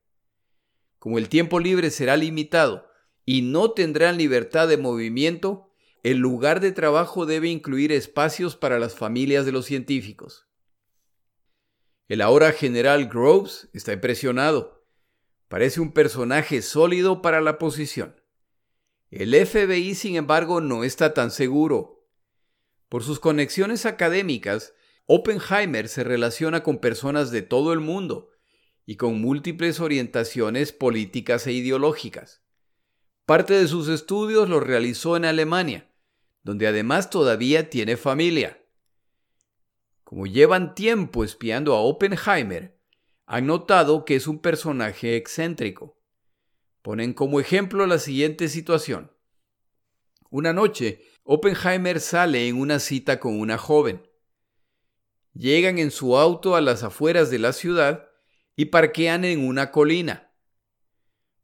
Como 0.97 1.17
el 1.17 1.27
tiempo 1.27 1.59
libre 1.59 1.91
será 1.91 2.15
limitado 2.15 2.87
y 3.25 3.41
no 3.41 3.71
tendrán 3.71 4.17
libertad 4.17 4.69
de 4.69 4.77
movimiento, 4.77 5.68
el 6.03 6.17
lugar 6.17 6.59
de 6.61 6.71
trabajo 6.71 7.25
debe 7.25 7.49
incluir 7.49 7.91
espacios 7.91 8.55
para 8.55 8.79
las 8.79 8.95
familias 8.95 9.45
de 9.45 9.51
los 9.51 9.65
científicos. 9.65 10.47
El 12.07 12.21
ahora 12.21 12.51
general 12.53 13.07
Groves 13.07 13.69
está 13.73 13.93
impresionado. 13.93 14.85
Parece 15.47 15.81
un 15.81 15.91
personaje 15.91 16.61
sólido 16.61 17.21
para 17.21 17.41
la 17.41 17.57
posición. 17.57 18.19
El 19.11 19.33
FBI, 19.33 19.95
sin 19.95 20.15
embargo, 20.15 20.61
no 20.61 20.83
está 20.83 21.13
tan 21.13 21.31
seguro. 21.31 22.07
Por 22.87 23.03
sus 23.03 23.19
conexiones 23.19 23.85
académicas, 23.85 24.73
Oppenheimer 25.05 25.87
se 25.87 26.03
relaciona 26.03 26.63
con 26.63 26.77
personas 26.77 27.31
de 27.31 27.41
todo 27.41 27.73
el 27.73 27.79
mundo 27.79 28.29
y 28.85 28.95
con 28.95 29.19
múltiples 29.19 29.79
orientaciones 29.79 30.71
políticas 30.71 31.45
e 31.47 31.51
ideológicas. 31.51 32.43
Parte 33.25 33.53
de 33.53 33.67
sus 33.67 33.87
estudios 33.87 34.49
los 34.49 34.63
realizó 34.63 35.15
en 35.17 35.25
Alemania, 35.25 35.88
donde 36.49 36.65
además 36.65 37.11
todavía 37.11 37.69
tiene 37.69 37.95
familia. 37.95 38.59
Como 40.03 40.25
llevan 40.25 40.73
tiempo 40.73 41.23
espiando 41.23 41.75
a 41.75 41.81
Oppenheimer, 41.81 42.81
han 43.27 43.45
notado 43.45 44.03
que 44.03 44.15
es 44.15 44.25
un 44.25 44.39
personaje 44.39 45.15
excéntrico. 45.15 46.01
Ponen 46.81 47.13
como 47.13 47.39
ejemplo 47.39 47.85
la 47.85 47.99
siguiente 47.99 48.49
situación. 48.49 49.11
Una 50.31 50.51
noche, 50.51 51.03
Oppenheimer 51.21 51.99
sale 51.99 52.47
en 52.47 52.59
una 52.59 52.79
cita 52.79 53.19
con 53.19 53.39
una 53.39 53.59
joven. 53.59 54.09
Llegan 55.35 55.77
en 55.77 55.91
su 55.91 56.17
auto 56.17 56.55
a 56.55 56.61
las 56.61 56.81
afueras 56.81 57.29
de 57.29 57.37
la 57.37 57.53
ciudad 57.53 58.09
y 58.55 58.65
parquean 58.65 59.23
en 59.23 59.47
una 59.47 59.69
colina. 59.69 60.33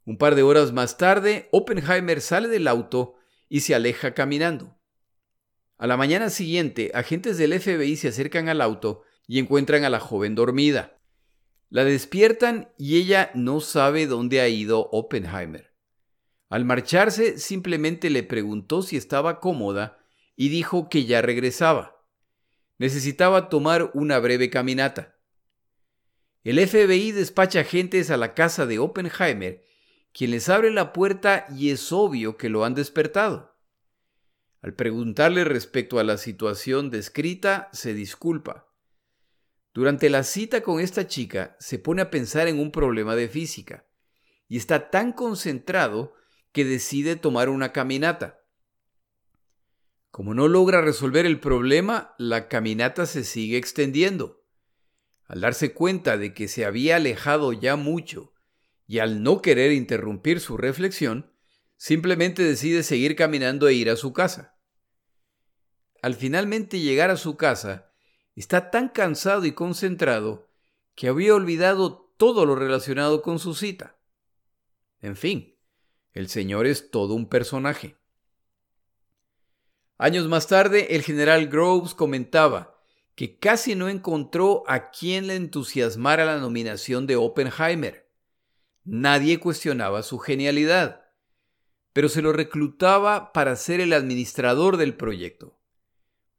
Un 0.04 0.18
par 0.18 0.34
de 0.34 0.42
horas 0.42 0.74
más 0.74 0.98
tarde, 0.98 1.48
Oppenheimer 1.52 2.22
sale 2.22 2.48
del 2.48 2.68
auto 2.68 3.18
y 3.48 3.60
se 3.60 3.76
aleja 3.76 4.16
caminando. 4.16 4.75
A 5.78 5.88
la 5.88 5.98
mañana 5.98 6.30
siguiente, 6.30 6.92
agentes 6.94 7.38
del 7.38 7.60
FBI 7.60 7.98
se 7.98 8.08
acercan 8.08 8.48
al 8.48 8.62
auto 8.62 9.04
y 9.28 9.40
encuentran 9.40 9.84
a 9.84 9.90
la 9.90 10.00
joven 10.00 10.34
dormida. 10.34 11.02
La 11.70 11.84
despiertan 11.84 12.70
y 12.78 12.98
ella 12.98 13.32
no 13.34 13.60
sabe 13.60 14.08
dónde 14.08 14.40
ha 14.40 14.48
ido 14.48 14.90
Oppenheimer. 14.92 15.74
Al 16.50 16.64
marcharse, 16.64 17.38
simplemente 17.38 18.10
le 18.10 18.24
preguntó 18.24 18.82
si 18.82 18.96
estaba 18.96 19.42
cómoda 19.42 19.98
y 20.38 20.50
dijo 20.50 20.90
que 20.90 21.06
ya 21.06 21.22
regresaba. 21.22 22.06
Necesitaba 22.78 23.50
tomar 23.50 23.92
una 23.94 24.20
breve 24.20 24.50
caminata. 24.50 25.18
El 26.44 26.66
FBI 26.66 27.12
despacha 27.12 27.62
agentes 27.62 28.12
a 28.12 28.18
la 28.18 28.34
casa 28.34 28.66
de 28.66 28.80
Oppenheimer, 28.80 29.66
quien 30.14 30.32
les 30.32 30.48
abre 30.48 30.72
la 30.72 30.94
puerta 30.94 31.48
y 31.54 31.72
es 31.72 31.92
obvio 31.92 32.38
que 32.38 32.48
lo 32.48 32.64
han 32.64 32.76
despertado. 32.76 33.55
Al 34.66 34.74
preguntarle 34.74 35.44
respecto 35.44 36.00
a 36.00 36.04
la 36.04 36.18
situación 36.18 36.90
descrita, 36.90 37.70
se 37.72 37.94
disculpa. 37.94 38.74
Durante 39.76 40.10
la 40.10 40.24
cita 40.24 40.62
con 40.64 40.80
esta 40.80 41.06
chica, 41.06 41.56
se 41.60 41.78
pone 41.78 42.02
a 42.02 42.10
pensar 42.10 42.48
en 42.48 42.58
un 42.58 42.72
problema 42.72 43.16
de 43.16 43.30
física 43.30 43.86
y 44.48 44.58
está 44.58 44.90
tan 44.90 45.14
concentrado 45.14 46.16
que 46.52 46.66
decide 46.66 47.16
tomar 47.16 47.50
una 47.50 47.74
caminata. 47.74 48.42
Como 50.10 50.34
no 50.34 50.48
logra 50.48 50.82
resolver 50.82 51.28
el 51.28 51.40
problema, 51.40 52.16
la 52.18 52.48
caminata 52.48 53.06
se 53.06 53.24
sigue 53.24 53.58
extendiendo. 53.58 54.48
Al 55.26 55.42
darse 55.42 55.76
cuenta 55.76 56.18
de 56.18 56.34
que 56.34 56.48
se 56.48 56.66
había 56.66 56.96
alejado 56.96 57.54
ya 57.54 57.76
mucho 57.76 58.34
y 58.88 58.98
al 58.98 59.22
no 59.22 59.44
querer 59.44 59.74
interrumpir 59.74 60.40
su 60.40 60.58
reflexión, 60.58 61.32
simplemente 61.78 62.42
decide 62.42 62.82
seguir 62.82 63.16
caminando 63.16 63.68
e 63.68 63.76
ir 63.76 63.92
a 63.92 63.96
su 63.96 64.12
casa. 64.12 64.54
Al 66.06 66.14
finalmente 66.14 66.82
llegar 66.82 67.10
a 67.10 67.18
su 67.18 67.36
casa, 67.36 67.92
está 68.36 68.70
tan 68.70 68.90
cansado 68.90 69.44
y 69.46 69.54
concentrado 69.54 70.48
que 70.94 71.08
había 71.08 71.34
olvidado 71.34 72.14
todo 72.16 72.46
lo 72.46 72.56
relacionado 72.56 73.24
con 73.24 73.40
su 73.40 73.56
cita. 73.56 73.98
En 75.02 75.16
fin, 75.16 75.58
el 76.14 76.30
señor 76.30 76.68
es 76.68 76.92
todo 76.92 77.16
un 77.16 77.28
personaje. 77.28 77.96
Años 79.98 80.28
más 80.28 80.46
tarde, 80.46 80.96
el 80.96 81.02
general 81.02 81.48
Groves 81.48 81.96
comentaba 81.96 82.80
que 83.16 83.40
casi 83.40 83.74
no 83.74 83.90
encontró 83.90 84.64
a 84.68 84.92
quien 84.92 85.26
le 85.26 85.34
entusiasmara 85.34 86.24
la 86.24 86.38
nominación 86.38 87.08
de 87.08 87.16
Oppenheimer. 87.16 88.08
Nadie 88.84 89.40
cuestionaba 89.40 90.04
su 90.04 90.20
genialidad, 90.20 91.10
pero 91.94 92.10
se 92.10 92.22
lo 92.22 92.32
reclutaba 92.32 93.34
para 93.34 93.56
ser 93.56 93.82
el 93.82 93.92
administrador 93.92 94.78
del 94.78 94.94
proyecto. 94.94 95.58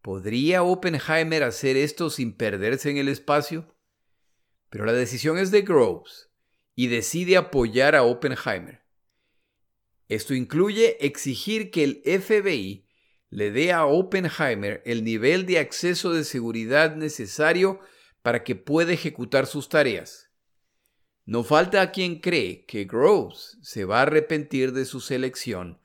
¿Podría 0.07 0.63
Oppenheimer 0.63 1.43
hacer 1.43 1.77
esto 1.77 2.11
sin 2.11 2.33
perderse 2.33 2.91
en 2.91 2.97
el 2.97 3.09
espacio? 3.09 3.75
Pero 4.71 4.85
la 4.85 4.93
decisión 4.93 5.37
es 5.37 5.51
de 5.51 5.63
Groves 5.63 6.31
y 6.77 6.87
decide 6.87 7.37
apoyar 7.37 7.97
a 7.97 8.05
Oppenheimer. 8.05 8.85
Esto 10.07 10.33
incluye 10.33 11.05
exigir 11.05 11.73
que 11.73 11.83
el 11.83 12.03
FBI 12.05 12.87
le 13.31 13.51
dé 13.51 13.73
a 13.73 13.85
Oppenheimer 13.87 14.81
el 14.87 15.03
nivel 15.03 15.45
de 15.45 15.59
acceso 15.59 16.13
de 16.13 16.23
seguridad 16.23 16.95
necesario 16.95 17.81
para 18.23 18.45
que 18.45 18.55
pueda 18.55 18.93
ejecutar 18.93 19.49
sus 19.49 19.69
tareas. 19.69 20.31
No 21.25 21.43
falta 21.43 21.83
a 21.83 21.91
quien 21.91 22.21
cree 22.21 22.65
que 22.67 22.85
Groves 22.85 23.59
se 23.61 23.85
va 23.85 23.99
a 23.99 24.03
arrepentir 24.03 24.71
de 24.71 24.85
su 24.85 25.01
selección, 25.01 25.81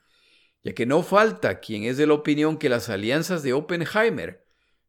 ya 0.64 0.74
que 0.74 0.86
no 0.86 1.02
falta 1.02 1.60
quien 1.60 1.84
es 1.84 1.96
de 1.96 2.06
la 2.06 2.14
opinión 2.14 2.56
que 2.56 2.68
las 2.68 2.88
alianzas 2.88 3.42
de 3.42 3.52
Oppenheimer 3.52 4.44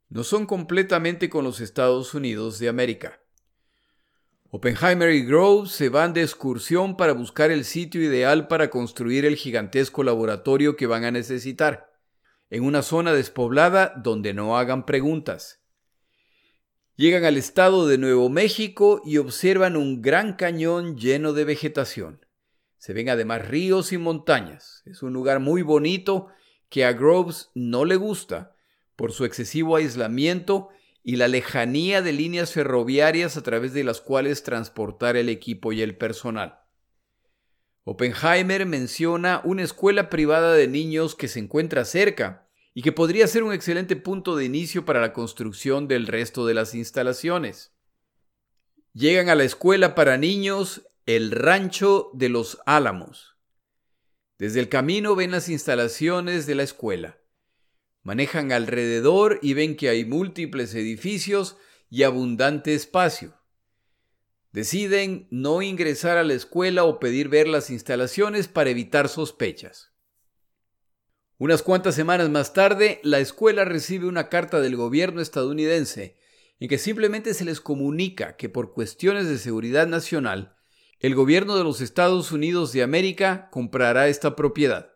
no 0.10 0.24
son 0.24 0.46
completamente 0.46 1.30
con 1.30 1.44
los 1.44 1.60
Estados 1.60 2.14
Unidos 2.14 2.60
de 2.60 2.70
América. 2.70 3.20
Oppenheimer 4.52 5.12
y 5.12 5.26
Groves 5.26 5.72
se 5.72 5.90
van 5.90 6.14
de 6.14 6.22
excursión 6.22 6.96
para 6.96 7.14
buscar 7.14 7.50
el 7.50 7.66
sitio 7.66 8.04
ideal 8.04 8.48
para 8.48 8.70
construir 8.70 9.26
el 9.26 9.36
gigantesco 9.36 10.04
laboratorio 10.04 10.76
que 10.76 10.86
van 10.86 11.06
a 11.06 11.12
necesitar 11.12 11.92
en 12.52 12.64
una 12.64 12.84
zona 12.84 13.14
despoblada 13.14 13.94
donde 13.96 14.36
no 14.36 14.56
hagan 14.56 14.86
preguntas. 14.86 15.64
Llegan 16.96 17.26
al 17.26 17.38
estado 17.38 17.88
de 17.88 17.98
Nuevo 17.98 18.30
México 18.30 19.02
y 19.04 19.18
observan 19.18 19.76
un 19.76 20.04
gran 20.04 20.34
cañón 20.34 20.96
lleno 20.96 21.34
de 21.34 21.46
vegetación. 21.46 22.23
Se 22.84 22.92
ven 22.92 23.08
además 23.08 23.48
ríos 23.48 23.94
y 23.94 23.98
montañas. 23.98 24.84
Es 24.86 25.04
un 25.04 25.14
lugar 25.14 25.40
muy 25.40 25.62
bonito 25.62 26.28
que 26.68 26.84
a 26.84 26.92
Groves 26.92 27.50
no 27.56 27.86
le 27.86 27.96
gusta 27.96 28.58
por 28.98 29.14
su 29.14 29.24
excesivo 29.24 29.78
aislamiento 29.78 30.68
y 31.02 31.16
la 31.16 31.30
lejanía 31.30 32.02
de 32.02 32.12
líneas 32.12 32.52
ferroviarias 32.52 33.38
a 33.38 33.42
través 33.42 33.72
de 33.72 33.86
las 33.86 34.02
cuales 34.02 34.44
transportar 34.44 35.16
el 35.16 35.30
equipo 35.30 35.72
y 35.72 35.82
el 35.82 35.96
personal. 35.96 36.60
Oppenheimer 37.86 38.66
menciona 38.66 39.40
una 39.46 39.64
escuela 39.64 40.10
privada 40.10 40.54
de 40.54 40.68
niños 40.68 41.16
que 41.16 41.30
se 41.30 41.40
encuentra 41.40 41.86
cerca 41.86 42.50
y 42.74 42.82
que 42.82 42.92
podría 42.92 43.28
ser 43.28 43.44
un 43.44 43.54
excelente 43.54 43.96
punto 43.96 44.36
de 44.36 44.44
inicio 44.44 44.84
para 44.84 45.00
la 45.00 45.14
construcción 45.14 45.88
del 45.88 46.06
resto 46.06 46.46
de 46.46 46.54
las 46.54 46.76
instalaciones. 46.76 47.72
Llegan 48.92 49.30
a 49.30 49.36
la 49.36 49.46
escuela 49.46 49.96
para 49.96 50.18
niños 50.18 50.86
el 51.06 51.32
Rancho 51.32 52.12
de 52.14 52.30
los 52.30 52.60
Álamos. 52.66 53.36
Desde 54.38 54.62
el 54.62 54.70
camino 54.70 55.16
ven 55.16 55.32
las 55.32 55.50
instalaciones 55.50 56.46
de 56.46 56.56
la 56.56 56.64
escuela. 56.64 57.20
Manejan 58.04 58.54
alrededor 58.54 59.40
y 59.42 59.54
ven 59.54 59.76
que 59.76 59.90
hay 59.90 60.06
múltiples 60.06 60.74
edificios 60.76 61.58
y 61.90 62.04
abundante 62.04 62.74
espacio. 62.74 63.38
Deciden 64.54 65.28
no 65.30 65.62
ingresar 65.62 66.18
a 66.18 66.24
la 66.24 66.36
escuela 66.36 66.86
o 66.86 67.00
pedir 67.00 67.28
ver 67.28 67.50
las 67.50 67.70
instalaciones 67.70 68.48
para 68.48 68.70
evitar 68.70 69.10
sospechas. 69.10 69.92
Unas 71.38 71.64
cuantas 71.64 71.96
semanas 71.96 72.30
más 72.30 72.54
tarde, 72.54 73.02
la 73.04 73.20
escuela 73.20 73.66
recibe 73.66 74.08
una 74.08 74.30
carta 74.30 74.62
del 74.62 74.78
gobierno 74.78 75.20
estadounidense 75.20 76.18
en 76.60 76.70
que 76.70 76.78
simplemente 76.78 77.34
se 77.34 77.44
les 77.44 77.60
comunica 77.60 78.38
que 78.38 78.48
por 78.48 78.74
cuestiones 78.74 79.28
de 79.28 79.38
seguridad 79.38 79.88
nacional, 79.88 80.56
el 81.04 81.16
gobierno 81.16 81.58
de 81.58 81.66
los 81.66 81.82
Estados 81.82 82.32
Unidos 82.32 82.72
de 82.72 82.82
América 82.82 83.50
comprará 83.52 84.08
esta 84.08 84.38
propiedad. 84.38 84.94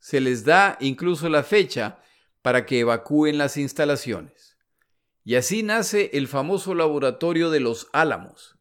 Se 0.00 0.20
les 0.20 0.44
da 0.44 0.76
incluso 0.80 1.28
la 1.28 1.44
fecha 1.44 2.00
para 2.42 2.66
que 2.66 2.80
evacúen 2.80 3.38
las 3.38 3.56
instalaciones. 3.56 4.56
Y 5.22 5.36
así 5.36 5.62
nace 5.62 6.10
el 6.14 6.26
famoso 6.26 6.74
laboratorio 6.74 7.50
de 7.50 7.60
los 7.60 7.86
Álamos, 7.92 8.56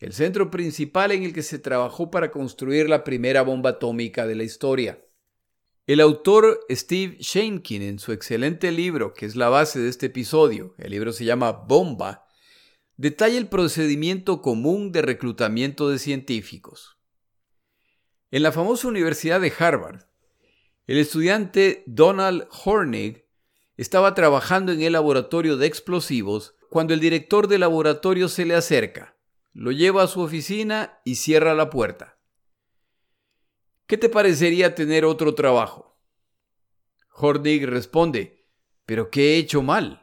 el 0.00 0.12
centro 0.12 0.50
principal 0.50 1.12
en 1.12 1.22
el 1.22 1.32
que 1.32 1.44
se 1.44 1.60
trabajó 1.60 2.10
para 2.10 2.32
construir 2.32 2.88
la 2.88 3.04
primera 3.04 3.42
bomba 3.42 3.70
atómica 3.70 4.26
de 4.26 4.34
la 4.34 4.42
historia. 4.42 5.00
El 5.86 6.00
autor 6.00 6.58
Steve 6.68 7.16
Shankin, 7.20 7.82
en 7.82 8.00
su 8.00 8.10
excelente 8.10 8.72
libro, 8.72 9.14
que 9.14 9.24
es 9.24 9.36
la 9.36 9.50
base 9.50 9.78
de 9.78 9.88
este 9.88 10.06
episodio, 10.06 10.74
el 10.78 10.90
libro 10.90 11.12
se 11.12 11.24
llama 11.24 11.52
Bomba, 11.52 12.27
detalla 12.98 13.38
el 13.38 13.48
procedimiento 13.48 14.42
común 14.42 14.90
de 14.90 15.02
reclutamiento 15.02 15.88
de 15.88 16.00
científicos. 16.00 16.98
En 18.32 18.42
la 18.42 18.50
famosa 18.50 18.88
Universidad 18.88 19.40
de 19.40 19.52
Harvard, 19.56 20.02
el 20.88 20.98
estudiante 20.98 21.84
Donald 21.86 22.48
Hornig 22.64 23.24
estaba 23.76 24.14
trabajando 24.14 24.72
en 24.72 24.82
el 24.82 24.92
laboratorio 24.94 25.56
de 25.56 25.66
explosivos 25.66 26.56
cuando 26.70 26.92
el 26.92 26.98
director 26.98 27.46
del 27.46 27.60
laboratorio 27.60 28.28
se 28.28 28.44
le 28.44 28.56
acerca, 28.56 29.16
lo 29.52 29.70
lleva 29.70 30.02
a 30.02 30.08
su 30.08 30.20
oficina 30.20 31.00
y 31.04 31.14
cierra 31.14 31.54
la 31.54 31.70
puerta. 31.70 32.18
¿Qué 33.86 33.96
te 33.96 34.08
parecería 34.08 34.74
tener 34.74 35.04
otro 35.04 35.36
trabajo? 35.36 35.96
Hornig 37.12 37.64
responde, 37.64 38.44
¿pero 38.86 39.08
qué 39.08 39.34
he 39.34 39.38
hecho 39.38 39.62
mal? 39.62 40.02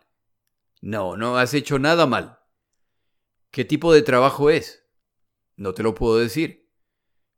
No, 0.82 1.18
no 1.18 1.38
has 1.38 1.54
hecho 1.54 1.78
nada 1.78 2.06
mal. 2.06 2.40
¿Qué 3.56 3.64
tipo 3.64 3.94
de 3.94 4.02
trabajo 4.02 4.50
es? 4.50 4.86
No 5.56 5.74
te 5.74 5.82
lo 5.82 5.96
puedo 5.96 6.18
decir. 6.18 6.70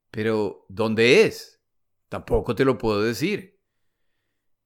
Pero, 0.10 0.66
¿dónde 0.68 1.26
es? 1.26 1.62
Tampoco 2.10 2.56
te 2.56 2.66
lo 2.66 2.80
puedo 2.80 3.04
decir. 3.04 3.62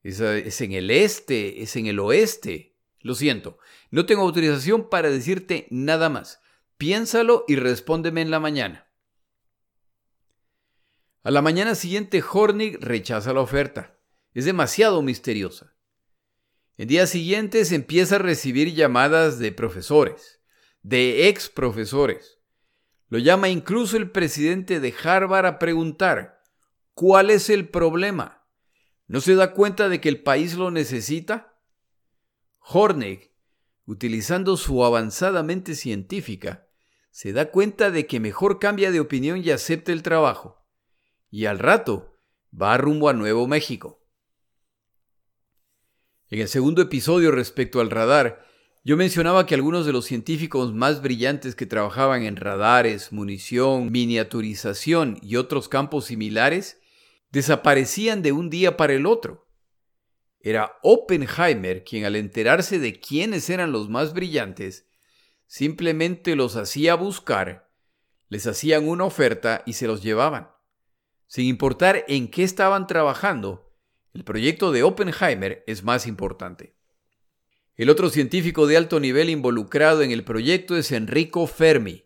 Es, 0.02 0.22
es, 0.22 0.62
en 0.62 0.72
el 0.72 0.90
este, 0.90 1.62
es 1.62 1.76
en 1.76 1.88
el 1.88 2.00
oeste. 2.00 2.78
Lo 3.02 3.16
siento, 3.16 3.58
no 3.90 4.06
tengo 4.06 4.22
autorización 4.22 4.88
para 4.88 5.10
decirte 5.10 5.68
nada 5.72 6.08
más. 6.08 6.40
Piénsalo 6.78 7.44
y 7.50 7.58
respóndeme 7.58 8.22
en 8.22 8.32
la 8.32 8.40
mañana. 8.40 8.90
A 11.22 11.32
la 11.32 11.42
mañana 11.42 11.76
siguiente, 11.76 12.24
Hornig 12.24 12.78
rechaza 12.80 13.34
la 13.34 13.42
oferta. 13.42 14.00
Es 14.34 14.46
demasiado 14.46 15.02
misteriosa. 15.02 15.76
En 16.78 16.88
días 16.88 17.10
siguientes 17.10 17.74
empieza 17.74 18.16
a 18.16 18.20
recibir 18.20 18.74
llamadas 18.74 19.38
de 19.38 19.52
profesores, 19.52 20.41
de 20.82 21.28
ex 21.28 21.50
profesores. 21.50 22.40
Lo 23.08 23.18
llama 23.18 23.50
incluso 23.50 23.98
el 23.98 24.10
presidente 24.12 24.80
de 24.80 24.94
Harvard 25.04 25.46
a 25.46 25.60
preguntar, 25.60 26.42
¿cuál 26.94 27.30
es 27.30 27.50
el 27.50 27.68
problema? 27.70 28.48
¿No 29.08 29.20
se 29.20 29.36
da 29.36 29.54
cuenta 29.54 29.90
de 29.90 30.00
que 30.00 30.10
el 30.10 30.24
país 30.24 30.56
lo 30.56 30.72
necesita? 30.72 31.60
Hornig, 32.60 33.34
utilizando 33.86 34.56
su 34.56 34.86
avanzada 34.86 35.44
mente 35.44 35.76
científica, 35.76 36.68
se 37.10 37.34
da 37.34 37.52
cuenta 37.52 37.92
de 37.92 38.08
que 38.08 38.22
mejor 38.22 38.60
cambia 38.60 38.92
de 38.92 39.02
opinión 39.02 39.42
y 39.44 39.50
acepta 39.50 39.92
el 39.92 40.02
trabajo. 40.02 40.66
Y 41.30 41.46
al 41.46 41.60
rato 41.60 42.18
va 42.60 42.78
rumbo 42.78 43.10
a 43.10 43.14
Nuevo 43.14 43.48
México. 43.48 44.02
En 46.30 46.40
el 46.40 46.48
segundo 46.48 46.82
episodio 46.82 47.32
respecto 47.32 47.82
al 47.82 47.90
radar, 47.90 48.46
yo 48.84 48.98
mencionaba 48.98 49.46
que 49.46 49.54
algunos 49.54 49.86
de 49.86 49.94
los 49.94 50.06
científicos 50.06 50.74
más 50.74 51.02
brillantes 51.02 51.56
que 51.56 51.68
trabajaban 51.68 52.24
en 52.24 52.36
radares, 52.36 53.12
munición, 53.12 53.92
miniaturización 53.92 55.20
y 55.22 55.36
otros 55.36 55.70
campos 55.70 56.06
similares 56.06 56.80
desaparecían 57.30 58.24
de 58.24 58.32
un 58.32 58.50
día 58.50 58.78
para 58.78 58.94
el 58.94 59.06
otro. 59.06 59.48
Era 60.40 60.80
Oppenheimer 60.82 61.84
quien 61.84 62.06
al 62.06 62.16
enterarse 62.16 62.80
de 62.80 63.00
quiénes 63.00 63.52
eran 63.52 63.72
los 63.72 63.88
más 63.88 64.14
brillantes, 64.14 64.88
simplemente 65.46 66.36
los 66.36 66.56
hacía 66.56 66.96
buscar, 66.96 67.70
les 68.30 68.48
hacían 68.48 68.88
una 68.88 69.04
oferta 69.04 69.62
y 69.68 69.74
se 69.74 69.86
los 69.86 70.02
llevaban. 70.02 70.50
Sin 71.28 71.46
importar 71.46 72.04
en 72.08 72.30
qué 72.30 72.44
estaban 72.44 72.88
trabajando, 72.88 73.72
el 74.14 74.24
proyecto 74.24 74.72
de 74.72 74.82
Oppenheimer 74.82 75.64
es 75.68 75.84
más 75.84 76.08
importante. 76.08 76.76
El 77.82 77.90
otro 77.90 78.12
científico 78.12 78.68
de 78.68 78.78
alto 78.78 79.00
nivel 79.00 79.32
involucrado 79.32 80.04
en 80.04 80.12
el 80.12 80.24
proyecto 80.24 80.78
es 80.78 80.92
Enrico 80.92 81.48
Fermi, 81.48 82.06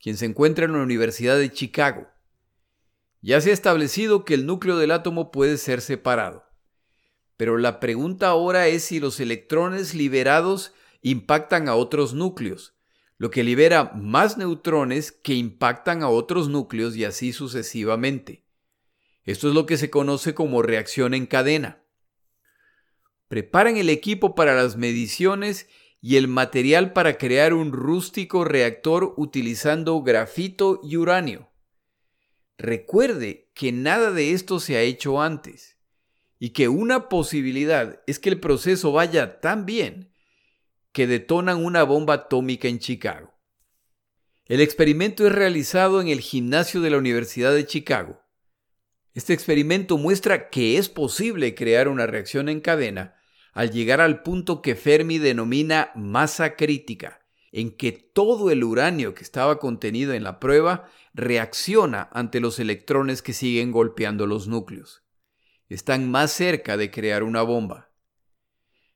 quien 0.00 0.16
se 0.16 0.24
encuentra 0.24 0.64
en 0.64 0.72
la 0.72 0.78
Universidad 0.78 1.36
de 1.36 1.52
Chicago. 1.52 2.08
Ya 3.20 3.38
se 3.42 3.50
ha 3.50 3.52
establecido 3.52 4.24
que 4.24 4.32
el 4.32 4.46
núcleo 4.46 4.78
del 4.78 4.92
átomo 4.92 5.30
puede 5.30 5.58
ser 5.58 5.82
separado. 5.82 6.46
Pero 7.36 7.58
la 7.58 7.80
pregunta 7.80 8.28
ahora 8.28 8.68
es 8.68 8.84
si 8.84 8.98
los 8.98 9.20
electrones 9.20 9.94
liberados 9.94 10.72
impactan 11.02 11.68
a 11.68 11.74
otros 11.74 12.14
núcleos, 12.14 12.72
lo 13.18 13.30
que 13.30 13.44
libera 13.44 13.92
más 13.94 14.38
neutrones 14.38 15.12
que 15.12 15.34
impactan 15.34 16.02
a 16.02 16.08
otros 16.08 16.48
núcleos 16.48 16.96
y 16.96 17.04
así 17.04 17.34
sucesivamente. 17.34 18.46
Esto 19.24 19.48
es 19.48 19.54
lo 19.54 19.66
que 19.66 19.76
se 19.76 19.90
conoce 19.90 20.32
como 20.32 20.62
reacción 20.62 21.12
en 21.12 21.26
cadena. 21.26 21.79
Preparan 23.30 23.76
el 23.76 23.90
equipo 23.90 24.34
para 24.34 24.56
las 24.56 24.76
mediciones 24.76 25.68
y 26.00 26.16
el 26.16 26.26
material 26.26 26.92
para 26.92 27.16
crear 27.16 27.54
un 27.54 27.70
rústico 27.70 28.42
reactor 28.42 29.14
utilizando 29.16 30.02
grafito 30.02 30.80
y 30.82 30.96
uranio. 30.96 31.48
Recuerde 32.58 33.48
que 33.54 33.70
nada 33.70 34.10
de 34.10 34.32
esto 34.32 34.58
se 34.58 34.76
ha 34.76 34.80
hecho 34.80 35.22
antes 35.22 35.78
y 36.40 36.50
que 36.50 36.66
una 36.66 37.08
posibilidad 37.08 38.02
es 38.08 38.18
que 38.18 38.30
el 38.30 38.40
proceso 38.40 38.90
vaya 38.90 39.38
tan 39.38 39.64
bien 39.64 40.12
que 40.90 41.06
detonan 41.06 41.64
una 41.64 41.84
bomba 41.84 42.14
atómica 42.14 42.66
en 42.66 42.80
Chicago. 42.80 43.32
El 44.46 44.60
experimento 44.60 45.24
es 45.24 45.32
realizado 45.32 46.00
en 46.00 46.08
el 46.08 46.18
gimnasio 46.18 46.80
de 46.80 46.90
la 46.90 46.98
Universidad 46.98 47.54
de 47.54 47.64
Chicago 47.64 48.20
este 49.12 49.32
experimento 49.32 49.98
muestra 49.98 50.50
que 50.50 50.78
es 50.78 50.88
posible 50.88 51.54
crear 51.54 51.88
una 51.88 52.06
reacción 52.06 52.48
en 52.48 52.60
cadena 52.60 53.19
al 53.52 53.70
llegar 53.70 54.00
al 54.00 54.22
punto 54.22 54.62
que 54.62 54.76
Fermi 54.76 55.18
denomina 55.18 55.90
masa 55.94 56.56
crítica, 56.56 57.20
en 57.52 57.76
que 57.76 57.92
todo 57.92 58.50
el 58.50 58.62
uranio 58.62 59.14
que 59.14 59.22
estaba 59.22 59.58
contenido 59.58 60.12
en 60.12 60.22
la 60.22 60.38
prueba 60.38 60.88
reacciona 61.14 62.08
ante 62.12 62.40
los 62.40 62.58
electrones 62.58 63.22
que 63.22 63.32
siguen 63.32 63.72
golpeando 63.72 64.26
los 64.26 64.46
núcleos. 64.46 65.02
Están 65.68 66.10
más 66.10 66.32
cerca 66.32 66.76
de 66.76 66.90
crear 66.90 67.22
una 67.22 67.42
bomba. 67.42 67.90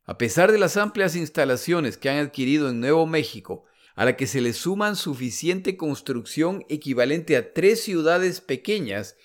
A 0.05 0.19
pesar 0.19 0.53
de 0.53 0.59
las 0.59 0.77
amplias 0.77 1.17
instalaciones 1.17 1.97
que 1.97 2.11
han 2.11 2.19
adquirido 2.19 2.69
en 2.69 2.81
Nuevo 2.81 3.07
México, 3.07 3.65
a 3.95 4.05
la 4.05 4.17
que 4.17 4.27
se 4.27 4.41
le 4.41 4.53
suman 4.53 4.97
suficiente 4.97 5.77
construcción 5.77 6.65
equivalente 6.69 7.37
a 7.37 7.53
tres 7.53 7.83
ciudades 7.83 8.41
pequeñas 8.41 9.17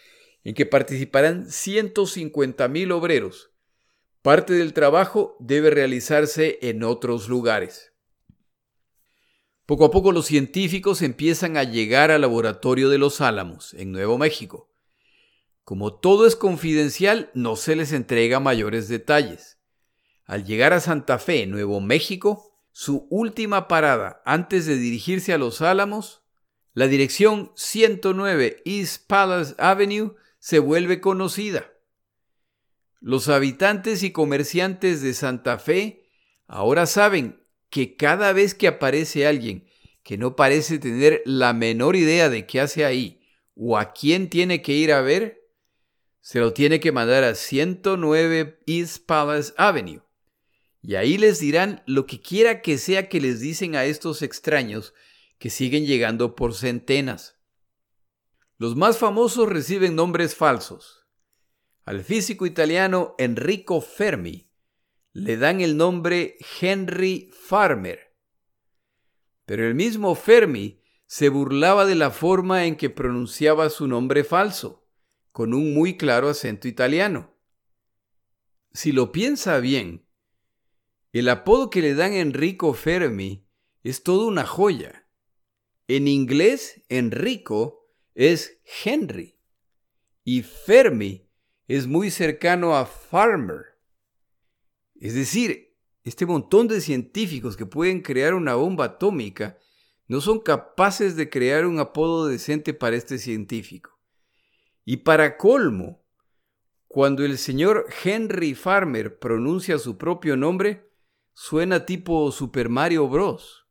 en 0.43 0.53
que 0.53 0.65
participarán 0.65 1.47
150.000 1.47 2.91
obreros. 2.93 3.48
Parte 4.29 4.53
del 4.53 4.73
trabajo 4.73 5.35
debe 5.39 5.71
realizarse 5.71 6.59
en 6.61 6.83
otros 6.83 7.29
lugares. 7.29 7.93
Poco 9.65 9.85
a 9.85 9.89
poco 9.89 10.11
los 10.11 10.27
científicos 10.27 11.01
empiezan 11.01 11.57
a 11.57 11.63
llegar 11.63 12.11
al 12.11 12.21
laboratorio 12.21 12.89
de 12.89 12.99
Los 12.99 13.21
Álamos, 13.21 13.73
en 13.73 13.91
Nuevo 13.91 14.19
México. 14.19 14.71
Como 15.63 15.95
todo 15.95 16.27
es 16.27 16.35
confidencial, 16.35 17.31
no 17.33 17.55
se 17.55 17.75
les 17.75 17.91
entrega 17.91 18.39
mayores 18.39 18.87
detalles. 18.87 19.57
Al 20.25 20.45
llegar 20.45 20.73
a 20.73 20.79
Santa 20.79 21.17
Fe, 21.17 21.47
Nuevo 21.47 21.81
México, 21.81 22.55
su 22.71 23.07
última 23.09 23.67
parada 23.67 24.21
antes 24.25 24.67
de 24.67 24.77
dirigirse 24.77 25.33
a 25.33 25.39
Los 25.39 25.63
Álamos, 25.63 26.21
la 26.73 26.85
dirección 26.85 27.51
109 27.55 28.61
East 28.63 29.07
Palace 29.07 29.55
Avenue 29.57 30.13
se 30.37 30.59
vuelve 30.59 31.01
conocida. 31.01 31.71
Los 33.01 33.29
habitantes 33.29 34.03
y 34.03 34.11
comerciantes 34.11 35.01
de 35.01 35.13
Santa 35.13 35.57
Fe 35.57 36.09
ahora 36.47 36.85
saben 36.85 37.41
que 37.69 37.95
cada 37.95 38.33
vez 38.33 38.53
que 38.53 38.67
aparece 38.67 39.25
alguien 39.25 39.67
que 40.03 40.17
no 40.17 40.35
parece 40.35 40.79
tener 40.79 41.21
la 41.25 41.53
menor 41.53 41.95
idea 41.95 42.29
de 42.29 42.45
qué 42.45 42.59
hace 42.59 42.83
ahí 42.83 43.21
o 43.55 43.77
a 43.77 43.93
quién 43.93 44.29
tiene 44.29 44.61
que 44.61 44.73
ir 44.73 44.91
a 44.91 45.01
ver, 45.01 45.49
se 46.19 46.39
lo 46.39 46.53
tiene 46.53 46.79
que 46.79 46.91
mandar 46.91 47.23
a 47.23 47.35
109 47.35 48.59
East 48.65 49.05
Palace 49.05 49.53
Avenue. 49.57 50.01
Y 50.81 50.95
ahí 50.95 51.17
les 51.17 51.39
dirán 51.39 51.83
lo 51.85 52.05
que 52.05 52.21
quiera 52.21 52.61
que 52.61 52.77
sea 52.77 53.09
que 53.09 53.21
les 53.21 53.39
dicen 53.39 53.75
a 53.75 53.85
estos 53.85 54.21
extraños 54.21 54.93
que 55.37 55.49
siguen 55.49 55.85
llegando 55.85 56.35
por 56.35 56.53
centenas. 56.53 57.37
Los 58.57 58.75
más 58.75 58.97
famosos 58.97 59.47
reciben 59.47 59.95
nombres 59.95 60.35
falsos. 60.35 60.98
Al 61.89 62.03
físico 62.03 62.45
italiano 62.45 63.15
Enrico 63.17 63.81
Fermi 63.81 64.47
le 65.11 65.37
dan 65.37 65.59
el 65.59 65.75
nombre 65.75 66.37
Henry 66.61 67.31
Farmer. 67.33 68.15
Pero 69.47 69.67
el 69.67 69.73
mismo 69.73 70.13
Fermi 70.13 70.83
se 71.07 71.29
burlaba 71.29 71.87
de 71.87 71.95
la 71.95 72.11
forma 72.11 72.67
en 72.67 72.75
que 72.75 72.91
pronunciaba 72.91 73.71
su 73.71 73.87
nombre 73.87 74.23
falso, 74.23 74.87
con 75.31 75.55
un 75.55 75.73
muy 75.73 75.97
claro 75.97 76.29
acento 76.29 76.67
italiano. 76.67 77.35
Si 78.71 78.91
lo 78.91 79.11
piensa 79.11 79.59
bien, 79.59 80.05
el 81.11 81.27
apodo 81.27 81.71
que 81.71 81.81
le 81.81 81.95
dan 81.95 82.13
Enrico 82.13 82.75
Fermi 82.75 83.47
es 83.81 84.03
toda 84.03 84.27
una 84.27 84.45
joya. 84.45 85.09
En 85.87 86.07
inglés, 86.07 86.83
Enrico 86.87 87.91
es 88.13 88.61
Henry. 88.85 89.39
Y 90.23 90.43
Fermi 90.43 91.28
es 91.69 91.85
muy 91.85 92.09
cercano 92.09 92.75
a 92.75 92.87
Farmer. 92.87 93.77
Es 94.99 95.13
decir, 95.13 95.77
este 96.03 96.25
montón 96.25 96.67
de 96.67 96.81
científicos 96.81 97.55
que 97.55 97.67
pueden 97.67 98.01
crear 98.01 98.33
una 98.33 98.55
bomba 98.55 98.85
atómica 98.85 99.59
no 100.07 100.19
son 100.19 100.39
capaces 100.39 101.15
de 101.15 101.29
crear 101.29 101.67
un 101.67 101.79
apodo 101.79 102.25
decente 102.25 102.73
para 102.73 102.95
este 102.95 103.19
científico. 103.19 103.91
Y 104.83 104.97
para 104.97 105.37
colmo, 105.37 106.03
cuando 106.87 107.23
el 107.23 107.37
señor 107.37 107.85
Henry 108.03 108.55
Farmer 108.55 109.19
pronuncia 109.19 109.77
su 109.77 109.95
propio 109.99 110.35
nombre, 110.35 110.89
suena 111.33 111.85
tipo 111.85 112.31
Super 112.31 112.69
Mario 112.69 113.07
Bros. 113.07 113.67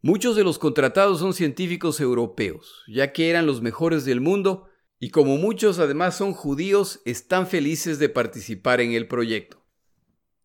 Muchos 0.00 0.36
de 0.36 0.44
los 0.44 0.60
contratados 0.60 1.18
son 1.18 1.34
científicos 1.34 2.00
europeos, 2.00 2.84
ya 2.86 3.12
que 3.12 3.30
eran 3.30 3.46
los 3.46 3.60
mejores 3.60 4.04
del 4.04 4.20
mundo 4.20 4.69
y 5.02 5.08
como 5.08 5.38
muchos 5.38 5.78
además 5.78 6.14
son 6.14 6.34
judíos, 6.34 7.00
están 7.06 7.46
felices 7.46 7.98
de 7.98 8.10
participar 8.10 8.82
en 8.82 8.92
el 8.92 9.08
proyecto. 9.08 9.64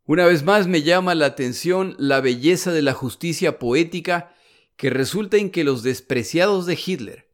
Una 0.06 0.26
vez 0.26 0.44
más 0.44 0.66
me 0.66 0.82
llama 0.82 1.14
la 1.14 1.26
atención 1.26 1.94
la 2.00 2.22
belleza 2.22 2.72
de 2.72 2.82
la 2.82 2.94
justicia 2.94 3.60
poética 3.60 4.34
que 4.78 4.90
resulta 4.90 5.36
en 5.38 5.50
que 5.50 5.66
los 5.66 5.84
despreciados 5.84 6.66
de 6.66 6.80
Hitler, 6.84 7.30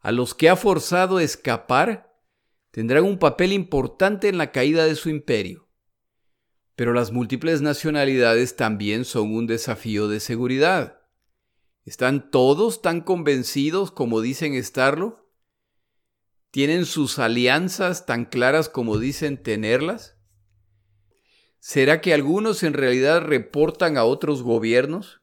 a 0.00 0.12
los 0.12 0.34
que 0.34 0.50
ha 0.50 0.56
forzado 0.56 1.16
a 1.16 1.22
escapar, 1.22 2.14
tendrán 2.70 3.04
un 3.04 3.18
papel 3.18 3.52
importante 3.52 4.28
en 4.28 4.36
la 4.36 4.52
caída 4.52 4.84
de 4.84 4.94
su 4.94 5.08
imperio. 5.08 5.68
Pero 6.76 6.92
las 6.92 7.12
múltiples 7.12 7.62
nacionalidades 7.62 8.56
también 8.56 9.06
son 9.06 9.34
un 9.34 9.46
desafío 9.46 10.06
de 10.06 10.20
seguridad. 10.20 11.00
¿Están 11.86 12.30
todos 12.30 12.82
tan 12.82 13.00
convencidos 13.00 13.90
como 13.90 14.20
dicen 14.20 14.52
estarlo? 14.52 15.27
¿Tienen 16.50 16.86
sus 16.86 17.18
alianzas 17.18 18.06
tan 18.06 18.24
claras 18.24 18.70
como 18.70 18.98
dicen 18.98 19.42
tenerlas? 19.42 20.16
¿Será 21.60 22.00
que 22.00 22.14
algunos 22.14 22.62
en 22.62 22.72
realidad 22.72 23.20
reportan 23.20 23.98
a 23.98 24.04
otros 24.04 24.42
gobiernos? 24.42 25.20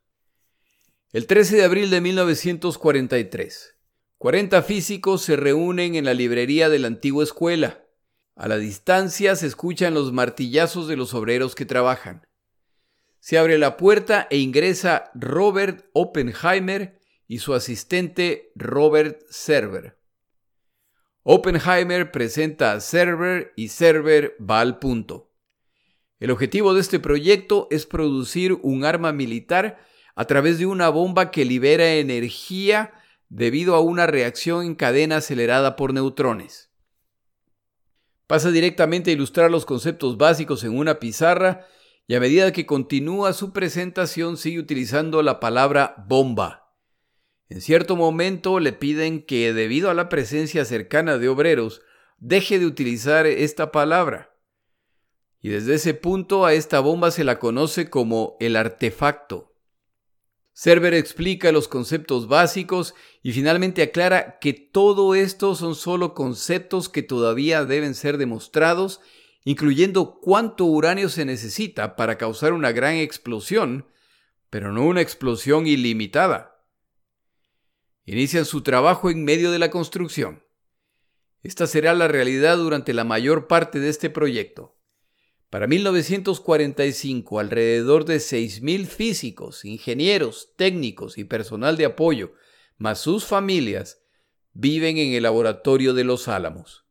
El 1.12 1.26
13 1.26 1.56
de 1.56 1.64
abril 1.64 1.90
de 1.90 2.02
1943, 2.02 3.76
40 4.20 4.62
físicos 4.62 5.24
se 5.24 5.36
reúnen 5.36 5.96
en 5.96 6.06
la 6.06 6.14
librería 6.14 6.70
de 6.70 6.78
la 6.78 6.88
antigua 6.88 7.24
escuela. 7.24 7.86
A 8.36 8.48
la 8.48 8.58
distancia 8.58 9.36
se 9.36 9.48
escuchan 9.48 9.96
los 9.96 10.12
martillazos 10.12 10.88
de 10.88 10.98
los 10.98 11.16
obreros 11.16 11.56
que 11.56 11.66
trabajan. 11.66 12.28
Se 13.20 13.40
abre 13.40 13.58
la 13.58 13.78
puerta 13.78 14.28
e 14.30 14.38
ingresa 14.38 15.10
Robert 15.16 15.90
Oppenheimer 15.94 17.00
y 17.28 17.40
su 17.40 17.56
asistente 17.56 18.52
Robert 18.56 19.24
Server. 19.30 19.98
Oppenheimer 21.28 22.12
presenta 22.12 22.74
a 22.74 22.80
Server 22.80 23.52
y 23.56 23.70
Server 23.70 24.38
va 24.40 24.60
al 24.60 24.78
punto. 24.78 25.32
El 26.20 26.30
objetivo 26.30 26.76
de 26.76 26.82
este 26.82 27.00
proyecto 27.00 27.68
es 27.72 27.88
producir 27.88 28.54
un 28.62 28.86
arma 28.86 29.12
militar 29.12 29.80
a 30.14 30.26
través 30.26 30.60
de 30.60 30.68
una 30.68 30.90
bomba 30.90 31.32
que 31.32 31.44
libera 31.44 31.96
energía 31.96 32.94
debido 33.30 33.74
a 33.74 33.80
una 33.80 34.06
reacción 34.06 34.68
en 34.68 34.76
cadena 34.76 35.18
acelerada 35.18 35.76
por 35.76 35.96
neutrones. 35.96 36.70
Pasa 38.28 38.52
directamente 38.52 39.10
a 39.10 39.14
ilustrar 39.16 39.50
los 39.50 39.66
conceptos 39.66 40.18
básicos 40.18 40.64
en 40.64 40.78
una 40.78 41.00
pizarra 41.00 41.66
y 42.06 42.14
a 42.14 42.20
medida 42.20 42.54
que 42.54 42.68
continúa 42.68 43.34
su 43.34 43.52
presentación 43.52 44.38
sigue 44.38 44.60
utilizando 44.60 45.24
la 45.24 45.40
palabra 45.40 45.96
bomba. 46.08 46.65
En 47.50 47.62
cierto 47.62 47.96
momento 47.96 48.60
le 48.60 48.74
piden 48.74 49.22
que, 49.22 49.54
debido 49.54 49.90
a 49.90 49.94
la 49.94 50.10
presencia 50.10 50.66
cercana 50.66 51.18
de 51.18 51.30
obreros, 51.30 51.82
deje 52.18 52.60
de 52.60 52.66
utilizar 52.66 53.26
esta 53.28 53.72
palabra 53.72 54.36
y 55.46 55.50
desde 55.50 55.76
ese 55.76 55.94
punto 55.94 56.44
a 56.44 56.56
esta 56.56 56.80
bomba 56.80 57.12
se 57.12 57.24
la 57.24 57.38
conoce 57.38 57.88
como 57.88 58.36
el 58.40 58.56
artefacto. 58.56 59.54
Server 60.54 60.96
explica 60.96 61.52
los 61.52 61.68
conceptos 61.68 62.28
básicos 62.28 62.96
y 63.22 63.32
finalmente 63.32 63.84
aclara 63.84 64.40
que 64.40 64.54
todo 64.54 65.14
esto 65.14 65.54
son 65.54 65.76
solo 65.76 66.16
conceptos 66.16 66.90
que 66.90 67.04
todavía 67.04 67.64
deben 67.64 67.94
ser 67.94 68.18
demostrados, 68.18 69.02
incluyendo 69.44 70.20
cuánto 70.20 70.66
uranio 70.66 71.10
se 71.10 71.26
necesita 71.26 71.96
para 71.96 72.18
causar 72.18 72.52
una 72.52 72.72
gran 72.72 72.96
explosión, 72.96 73.86
pero 74.50 74.72
no 74.72 74.84
una 74.88 75.02
explosión 75.02 75.68
ilimitada. 75.68 76.55
Inician 78.06 78.46
su 78.46 78.62
trabajo 78.62 79.10
en 79.10 79.24
medio 79.24 79.52
de 79.52 79.60
la 79.60 79.72
construcción. 79.72 80.44
Esta 81.42 81.68
será 81.68 81.94
la 81.94 82.08
realidad 82.08 82.58
durante 82.58 82.94
la 82.94 83.04
mayor 83.04 83.48
parte 83.48 83.80
de 83.80 83.90
este 83.90 84.10
proyecto. 84.10 84.78
Para 85.50 85.68
1945, 85.68 87.40
alrededor 87.40 88.06
de 88.06 88.18
6.000 88.18 88.86
físicos, 88.88 89.66
ingenieros, 89.66 90.54
técnicos 90.56 91.18
y 91.18 91.24
personal 91.24 91.78
de 91.78 91.86
apoyo, 91.86 92.34
más 92.78 93.00
sus 93.00 93.26
familias, 93.26 94.02
viven 94.54 94.98
en 94.98 95.14
el 95.14 95.24
laboratorio 95.24 95.94
de 95.94 96.04
Los 96.04 96.28
Álamos. 96.28 96.86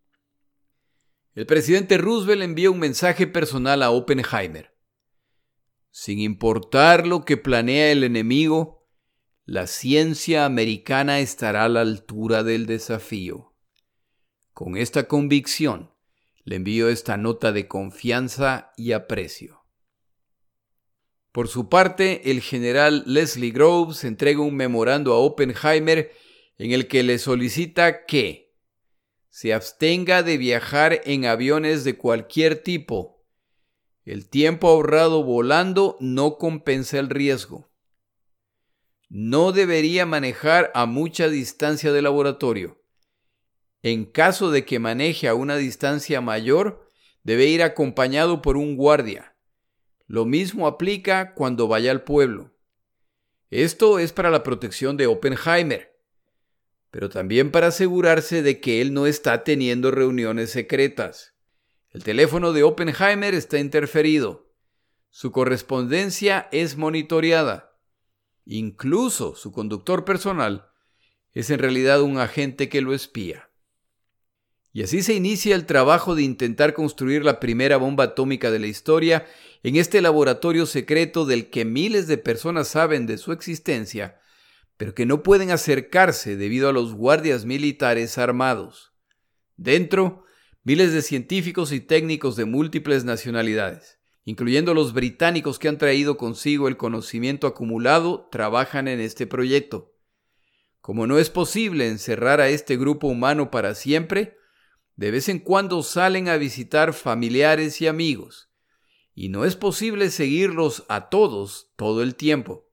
El 1.35 1.47
presidente 1.47 1.99
Roosevelt 1.99 2.43
envía 2.43 2.71
un 2.71 2.79
mensaje 2.79 3.27
personal 3.27 3.83
a 3.83 3.91
Oppenheimer. 3.91 4.73
Sin 5.91 6.21
importar 6.21 7.07
lo 7.07 7.25
que 7.25 7.37
planea 7.37 7.91
el 7.91 8.05
enemigo, 8.05 8.84
la 9.47 9.67
ciencia 9.67 10.47
americana 10.47 11.21
estará 11.21 11.65
a 11.65 11.69
la 11.69 11.83
altura 11.83 12.43
del 12.43 12.65
desafío. 12.65 13.53
Con 14.55 14.79
esta 14.79 15.07
convicción, 15.07 15.91
le 16.45 16.57
envío 16.57 16.89
esta 16.89 17.19
nota 17.19 17.53
de 17.53 17.69
confianza 17.69 18.73
y 18.79 18.93
aprecio. 18.93 19.67
Por 21.31 21.49
su 21.49 21.69
parte, 21.69 22.31
el 22.31 22.41
general 22.41 23.03
Leslie 23.07 23.51
Groves 23.51 24.05
entrega 24.05 24.41
un 24.41 24.57
memorando 24.57 25.13
a 25.13 25.19
Oppenheimer 25.19 26.13
en 26.57 26.73
el 26.73 26.89
que 26.89 27.03
le 27.03 27.19
solicita 27.19 28.07
que 28.07 28.55
se 29.29 29.53
abstenga 29.53 30.23
de 30.23 30.39
viajar 30.39 31.03
en 31.05 31.27
aviones 31.27 31.85
de 31.85 31.99
cualquier 31.99 32.63
tipo. 32.63 33.27
El 34.05 34.31
tiempo 34.31 34.69
ahorrado 34.69 35.23
volando 35.23 35.99
no 36.01 36.39
compensa 36.39 36.99
el 36.99 37.11
riesgo. 37.11 37.74
No 39.17 39.53
debería 39.53 40.07
manejar 40.07 40.73
a 40.75 40.87
mucha 40.87 41.29
distancia 41.29 41.93
del 41.93 42.03
laboratorio. 42.03 42.83
En 43.81 44.07
caso 44.07 44.51
de 44.51 44.65
que 44.65 44.81
maneje 44.81 45.29
a 45.29 45.37
una 45.37 45.57
distancia 45.57 46.21
mayor, 46.21 46.89
debe 47.23 47.47
ir 47.47 47.63
acompañado 47.63 48.43
por 48.43 48.57
un 48.57 48.77
guardia. 48.77 49.37
Lo 50.09 50.25
mismo 50.25 50.67
aplica 50.67 51.33
cuando 51.35 51.69
vaya 51.69 51.93
al 51.93 52.03
pueblo. 52.03 52.57
Esto 53.51 54.01
es 54.01 54.13
para 54.13 54.31
la 54.31 54.43
protección 54.43 54.97
de 54.97 55.07
Oppenheimer, 55.07 55.97
pero 56.91 57.09
también 57.09 57.53
para 57.53 57.69
asegurarse 57.69 58.43
de 58.43 58.59
que 58.59 58.81
él 58.81 58.93
no 58.93 59.07
está 59.07 59.45
teniendo 59.45 59.93
reuniones 59.93 60.51
secretas. 60.51 61.37
El 61.91 62.03
teléfono 62.03 62.53
de 62.53 62.65
Oppenheimer 62.65 63.33
está 63.35 63.61
interferido. 63.61 64.53
Su 65.11 65.31
correspondencia 65.31 66.49
es 66.51 66.77
monitoreada. 66.77 67.74
Incluso 68.47 69.35
su 69.35 69.53
conductor 69.53 70.05
personal 70.05 70.69
es 71.33 71.51
en 71.51 71.59
realidad 71.59 72.03
un 72.03 72.19
agente 72.19 72.69
que 72.69 72.81
lo 72.81 72.95
espía. 72.95 73.51
Y 74.73 74.83
así 74.83 75.03
se 75.03 75.15
inicia 75.15 75.55
el 75.55 75.67
trabajo 75.67 76.15
de 76.15 76.23
intentar 76.23 76.75
construir 76.75 77.25
la 77.25 77.39
primera 77.39 77.77
bomba 77.77 78.05
atómica 78.05 78.51
de 78.51 78.59
la 78.59 78.67
historia 78.67 79.25
en 79.63 79.77
este 79.77 80.03
laboratorio 80.03 80.67
secreto 80.67 81.27
del 81.27 81.49
que 81.49 81.65
miles 81.65 82.09
de 82.09 82.19
personas 82.19 82.69
saben 82.69 83.07
de 83.07 83.17
su 83.17 83.33
existencia, 83.33 84.21
pero 84.77 84.95
que 84.95 85.07
no 85.07 85.23
pueden 85.23 85.53
acercarse 85.53 86.37
debido 86.37 86.69
a 86.69 86.73
los 86.73 86.93
guardias 86.93 87.45
militares 87.45 88.19
armados. 88.19 88.93
Dentro, 89.57 90.25
miles 90.65 90.93
de 90.93 91.03
científicos 91.03 91.71
y 91.71 91.81
técnicos 91.81 92.35
de 92.35 92.45
múltiples 92.45 93.05
nacionalidades, 93.05 94.01
incluyendo 94.25 94.75
los 94.75 94.95
británicos 94.95 95.59
que 95.59 95.69
han 95.69 95.79
traído 95.79 96.17
consigo 96.17 96.69
el 96.69 96.77
conocimiento 96.77 97.47
acumulado, 97.47 98.29
trabajan 98.31 98.89
en 98.89 99.01
este 99.01 99.27
proyecto. 99.27 99.95
Como 100.81 101.07
no 101.07 101.19
es 101.19 101.31
posible 101.31 101.89
encerrar 101.89 102.41
a 102.41 102.49
este 102.49 102.77
grupo 102.77 103.07
humano 103.07 103.51
para 103.51 103.75
siempre, 103.75 104.37
de 104.97 105.11
vez 105.11 105.29
en 105.29 105.39
cuando 105.39 105.83
salen 105.83 106.29
a 106.29 106.37
visitar 106.37 106.93
familiares 106.93 107.81
y 107.81 107.87
amigos, 107.87 108.51
y 109.15 109.29
no 109.29 109.45
es 109.45 109.57
posible 109.57 110.11
seguirlos 110.11 110.85
a 110.89 111.09
todos 111.09 111.73
todo 111.77 112.03
el 112.03 112.15
tiempo. 112.15 112.69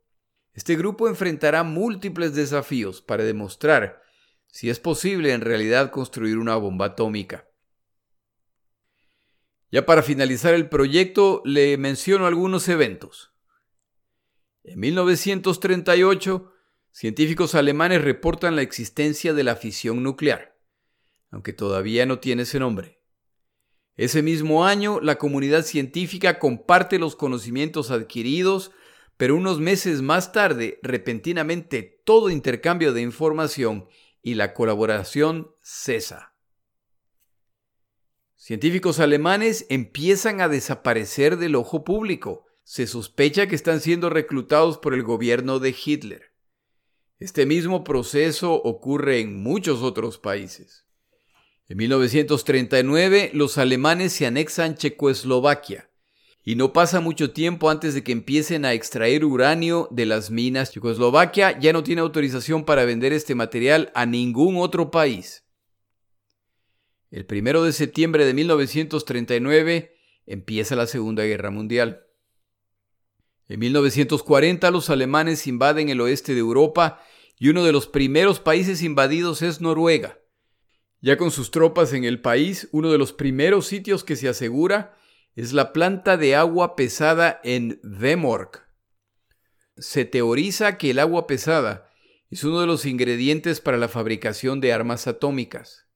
Este 0.54 0.76
grupo 0.76 1.08
enfrentará 1.08 1.64
múltiples 1.64 2.36
desafíos 2.36 3.02
para 3.02 3.24
demostrar 3.24 4.02
si 4.47 4.70
es 4.70 4.80
posible 4.80 5.32
en 5.32 5.41
realidad 5.41 5.91
construir 5.91 6.38
una 6.38 6.56
bomba 6.58 6.88
atómica. 6.88 7.47
Ya 9.72 9.86
para 9.86 10.03
finalizar 10.03 10.53
el 10.53 10.69
proyecto, 10.69 11.41
le 11.45 11.78
menciono 11.78 12.28
algunos 12.28 12.67
eventos. 12.67 13.34
En 14.63 14.80
1938, 14.80 16.53
científicos 16.91 17.55
alemanes 17.55 18.03
reportan 18.03 18.55
la 18.55 18.61
existencia 18.61 19.34
de 19.34 19.43
la 19.43 19.55
fisión 19.55 20.03
nuclear 20.03 20.51
aunque 21.32 21.53
todavía 21.53 22.05
no 22.05 22.19
tiene 22.19 22.43
ese 22.43 22.59
nombre. 22.59 22.99
Ese 23.95 24.22
mismo 24.22 24.65
año, 24.65 24.99
la 25.01 25.17
comunidad 25.17 25.63
científica 25.63 26.39
comparte 26.39 26.99
los 26.99 27.15
conocimientos 27.15 27.89
adquiridos, 27.91 28.72
pero 29.17 29.36
unos 29.36 29.59
meses 29.59 30.01
más 30.01 30.32
tarde, 30.32 30.80
repentinamente, 30.84 32.01
todo 32.05 32.30
intercambio 32.30 32.93
de 32.93 33.01
información 33.01 33.88
y 34.22 34.36
la 34.36 34.53
colaboración 34.53 35.51
cesa. 35.61 36.30
Científicos 38.44 39.00
alemanes 39.00 39.68
empiezan 39.70 40.42
a 40.42 40.50
desaparecer 40.50 41.38
del 41.38 41.54
ojo 41.54 41.84
público. 41.84 42.48
Se 42.64 42.88
sospecha 42.88 43.46
que 43.46 43.54
están 43.54 43.82
siendo 43.82 44.10
reclutados 44.10 44.80
por 44.80 44.96
el 44.96 45.04
gobierno 45.04 45.60
de 45.60 45.76
Hitler. 45.86 46.32
Este 47.20 47.46
mismo 47.46 47.84
proceso 47.84 48.56
ocurre 48.56 49.20
en 49.20 49.44
muchos 49.44 49.84
otros 49.84 50.18
países. 50.18 50.88
En 51.68 51.78
1939 51.78 53.30
los 53.36 53.60
alemanes 53.60 54.12
se 54.14 54.26
anexan 54.26 54.74
Checoslovaquia 54.74 55.92
y 56.44 56.56
no 56.56 56.74
pasa 56.74 57.00
mucho 57.00 57.34
tiempo 57.34 57.70
antes 57.70 57.94
de 57.94 58.04
que 58.04 58.12
empiecen 58.12 58.66
a 58.66 58.74
extraer 58.74 59.24
uranio 59.24 59.88
de 59.92 60.08
las 60.08 60.32
minas. 60.32 60.72
Checoslovaquia 60.72 61.60
ya 61.60 61.74
no 61.74 61.84
tiene 61.84 62.02
autorización 62.02 62.66
para 62.66 62.86
vender 62.86 63.14
este 63.14 63.36
material 63.36 63.92
a 63.94 64.08
ningún 64.08 64.58
otro 64.58 64.89
país. 64.89 65.41
El 67.12 67.26
primero 67.26 67.64
de 67.64 67.74
septiembre 67.74 68.26
de 68.26 68.34
1939 68.34 69.93
empieza 70.26 70.78
la 70.78 70.88
Segunda 70.88 71.26
Guerra 71.26 71.51
Mundial. 71.51 72.05
En 73.49 73.59
1940 73.59 74.72
los 74.72 74.89
alemanes 74.89 75.45
invaden 75.45 75.89
el 75.89 75.99
oeste 75.99 76.34
de 76.34 76.39
Europa 76.39 77.03
y 77.38 77.49
uno 77.49 77.66
de 77.66 77.74
los 77.74 77.88
primeros 77.88 78.39
países 78.39 78.82
invadidos 78.82 79.41
es 79.41 79.59
Noruega. 79.59 80.20
Ya 81.01 81.18
con 81.18 81.32
sus 81.32 81.51
tropas 81.51 81.91
en 81.91 82.05
el 82.05 82.22
país, 82.22 82.70
uno 82.72 82.89
de 82.89 82.97
los 82.97 83.12
primeros 83.12 83.68
sitios 83.68 84.05
que 84.05 84.16
se 84.16 84.30
asegura 84.30 84.95
es 85.36 85.51
la 85.51 85.74
planta 85.74 86.16
de 86.16 86.38
agua 86.38 86.78
pesada 86.78 87.41
en 87.43 87.82
Vemork. 87.84 88.66
Se 89.76 90.05
teoriza 90.05 90.78
que 90.78 90.91
el 90.91 90.99
agua 90.99 91.28
pesada 91.28 91.89
es 92.30 92.45
uno 92.45 92.62
de 92.62 92.68
los 92.68 92.86
ingredientes 92.86 93.59
para 93.59 93.78
la 93.78 93.89
fabricación 93.89 94.62
de 94.62 94.72
armas 94.72 95.07
atómicas. 95.07 95.91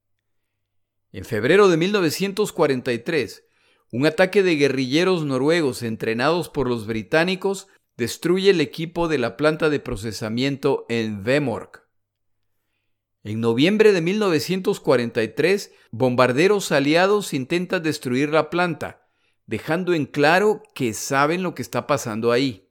En 1.15 1.23
febrero 1.23 1.69
de 1.69 1.77
1943, 1.77 3.45
un 3.93 4.05
ataque 4.05 4.43
de 4.43 4.57
guerrilleros 4.57 5.23
noruegos 5.23 5.81
entrenados 5.81 6.49
por 6.49 6.67
los 6.67 6.87
británicos 6.87 7.69
destruye 7.95 8.49
el 8.49 8.59
equipo 8.59 9.07
de 9.07 9.17
la 9.17 9.37
planta 9.37 9.69
de 9.69 9.79
procesamiento 9.79 10.85
en 10.89 11.23
Vemork. 11.23 11.87
En 13.23 13.39
noviembre 13.39 13.93
de 13.93 14.01
1943, 14.01 15.71
bombarderos 15.89 16.73
aliados 16.73 17.33
intentan 17.33 17.81
destruir 17.81 18.31
la 18.31 18.49
planta, 18.49 19.07
dejando 19.45 19.93
en 19.93 20.07
claro 20.07 20.63
que 20.73 20.93
saben 20.93 21.43
lo 21.43 21.55
que 21.55 21.61
está 21.61 21.87
pasando 21.87 22.33
ahí. 22.33 22.64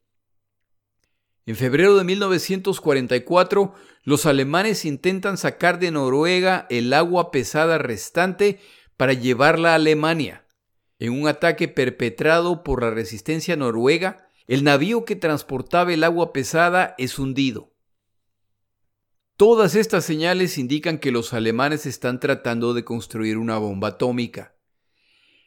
En 1.47 1.57
febrero 1.57 1.97
de 1.97 2.05
1944, 2.05 3.75
los 4.03 4.25
alemanes 4.25 4.85
intentan 4.85 5.37
sacar 5.37 5.79
de 5.79 5.91
Noruega 5.91 6.67
el 6.71 6.93
agua 6.93 7.31
pesada 7.31 7.77
restante 7.77 8.61
para 8.97 9.13
llevarla 9.13 9.73
a 9.73 9.75
Alemania. 9.75 10.47
En 10.99 11.13
un 11.13 11.29
ataque 11.29 11.69
perpetrado 11.69 12.63
por 12.63 12.83
la 12.83 12.91
resistencia 12.91 13.57
noruega, 13.57 14.31
el 14.47 14.65
navío 14.65 15.05
que 15.05 15.17
transportaba 15.17 15.93
el 15.93 16.05
agua 16.05 16.33
pesada 16.33 16.95
es 16.97 17.19
hundido. 17.19 17.75
Todas 19.37 19.75
estas 19.75 20.05
señales 20.05 20.59
indican 20.59 20.99
que 20.99 21.11
los 21.11 21.35
alemanes 21.35 21.87
están 21.87 22.21
tratando 22.21 22.73
de 22.73 22.85
construir 22.85 23.37
una 23.37 23.59
bomba 23.59 23.89
atómica. 23.89 24.55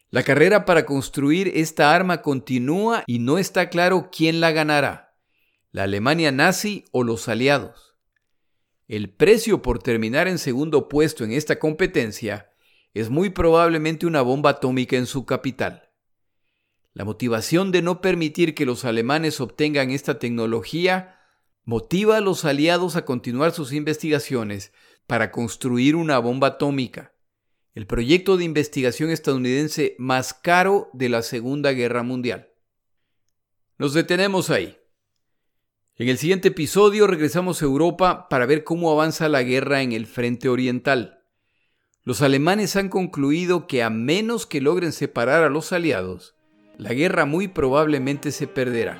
La 0.10 0.24
carrera 0.24 0.66
para 0.66 0.86
construir 0.86 1.52
esta 1.56 1.95
arma 1.95 2.22
continúa 2.22 3.04
y 3.08 3.20
no 3.20 3.38
está 3.38 3.70
claro 3.70 4.10
quién 4.12 4.41
la 4.41 4.52
ganará, 4.52 5.07
la 5.78 5.84
Alemania 5.84 6.32
nazi 6.32 6.86
o 6.92 7.04
los 7.04 7.30
aliados. 7.30 7.94
El 8.88 9.12
precio 9.12 9.62
por 9.62 9.78
terminar 9.78 10.28
en 10.28 10.40
segundo 10.40 10.90
puesto 10.90 11.24
en 11.24 11.32
esta 11.32 11.60
competencia 11.60 12.50
es 12.96 13.12
muy 13.12 13.30
probablemente 13.30 14.08
una 14.08 14.24
bomba 14.24 14.50
atómica 14.50 14.98
en 14.98 15.06
su 15.06 15.28
capital. 15.28 15.92
La 16.96 17.06
motivación 17.06 17.72
de 17.72 17.84
no 17.84 18.02
permitir 18.02 18.56
que 18.56 18.66
los 18.66 18.86
alemanes 18.86 19.40
obtengan 19.40 19.92
esta 19.92 20.18
tecnología 20.18 21.20
motiva 21.64 22.18
a 22.18 22.22
los 22.22 22.44
aliados 22.44 22.96
a 22.96 23.06
continuar 23.06 23.52
sus 23.52 23.72
investigaciones 23.72 24.74
para 25.06 25.30
construir 25.30 25.96
una 25.96 26.18
bomba 26.18 26.48
atómica 26.48 27.14
el 27.76 27.86
proyecto 27.86 28.36
de 28.36 28.46
investigación 28.46 29.12
estadounidense 29.12 29.96
más 30.00 30.34
caro 30.34 30.90
de 30.94 31.10
la 31.10 31.22
Segunda 31.22 31.72
Guerra 31.74 32.02
Mundial. 32.02 32.50
Nos 33.78 33.94
detenemos 33.94 34.50
ahí. 34.50 34.77
En 36.00 36.10
el 36.10 36.20
siguiente 36.20 36.50
episodio 36.50 37.08
regresamos 37.08 37.60
a 37.60 37.66
Europa 37.66 38.30
para 38.30 38.45
ver 38.45 38.64
cómo 38.64 38.91
avanza 38.91 39.30
la 39.30 39.41
guerra 39.41 39.82
en 39.82 39.93
el 39.93 40.06
frente 40.06 40.48
oriental. 40.48 41.24
Los 42.04 42.22
alemanes 42.22 42.76
han 42.76 42.89
concluido 42.89 43.66
que 43.66 43.82
a 43.82 43.89
menos 43.89 44.45
que 44.45 44.62
logren 44.62 44.91
separar 44.91 45.43
a 45.43 45.50
los 45.50 45.74
aliados, 45.74 46.36
la 46.78 46.93
guerra 46.93 47.26
muy 47.26 47.48
probablemente 47.48 48.32
se 48.32 48.45
perderá. 48.45 49.00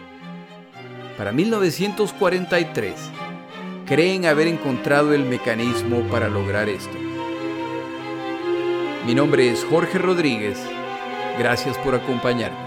Para 1.20 1.32
1943, 1.32 2.96
creen 3.86 4.26
haber 4.26 4.48
encontrado 4.48 5.14
el 5.14 5.24
mecanismo 5.24 6.02
para 6.10 6.30
lograr 6.30 6.68
esto. 6.68 6.98
Mi 9.06 9.14
nombre 9.14 9.52
es 9.52 9.64
Jorge 9.66 10.00
Rodríguez. 10.00 10.58
Gracias 11.38 11.78
por 11.78 11.94
acompañarme. 11.94 12.67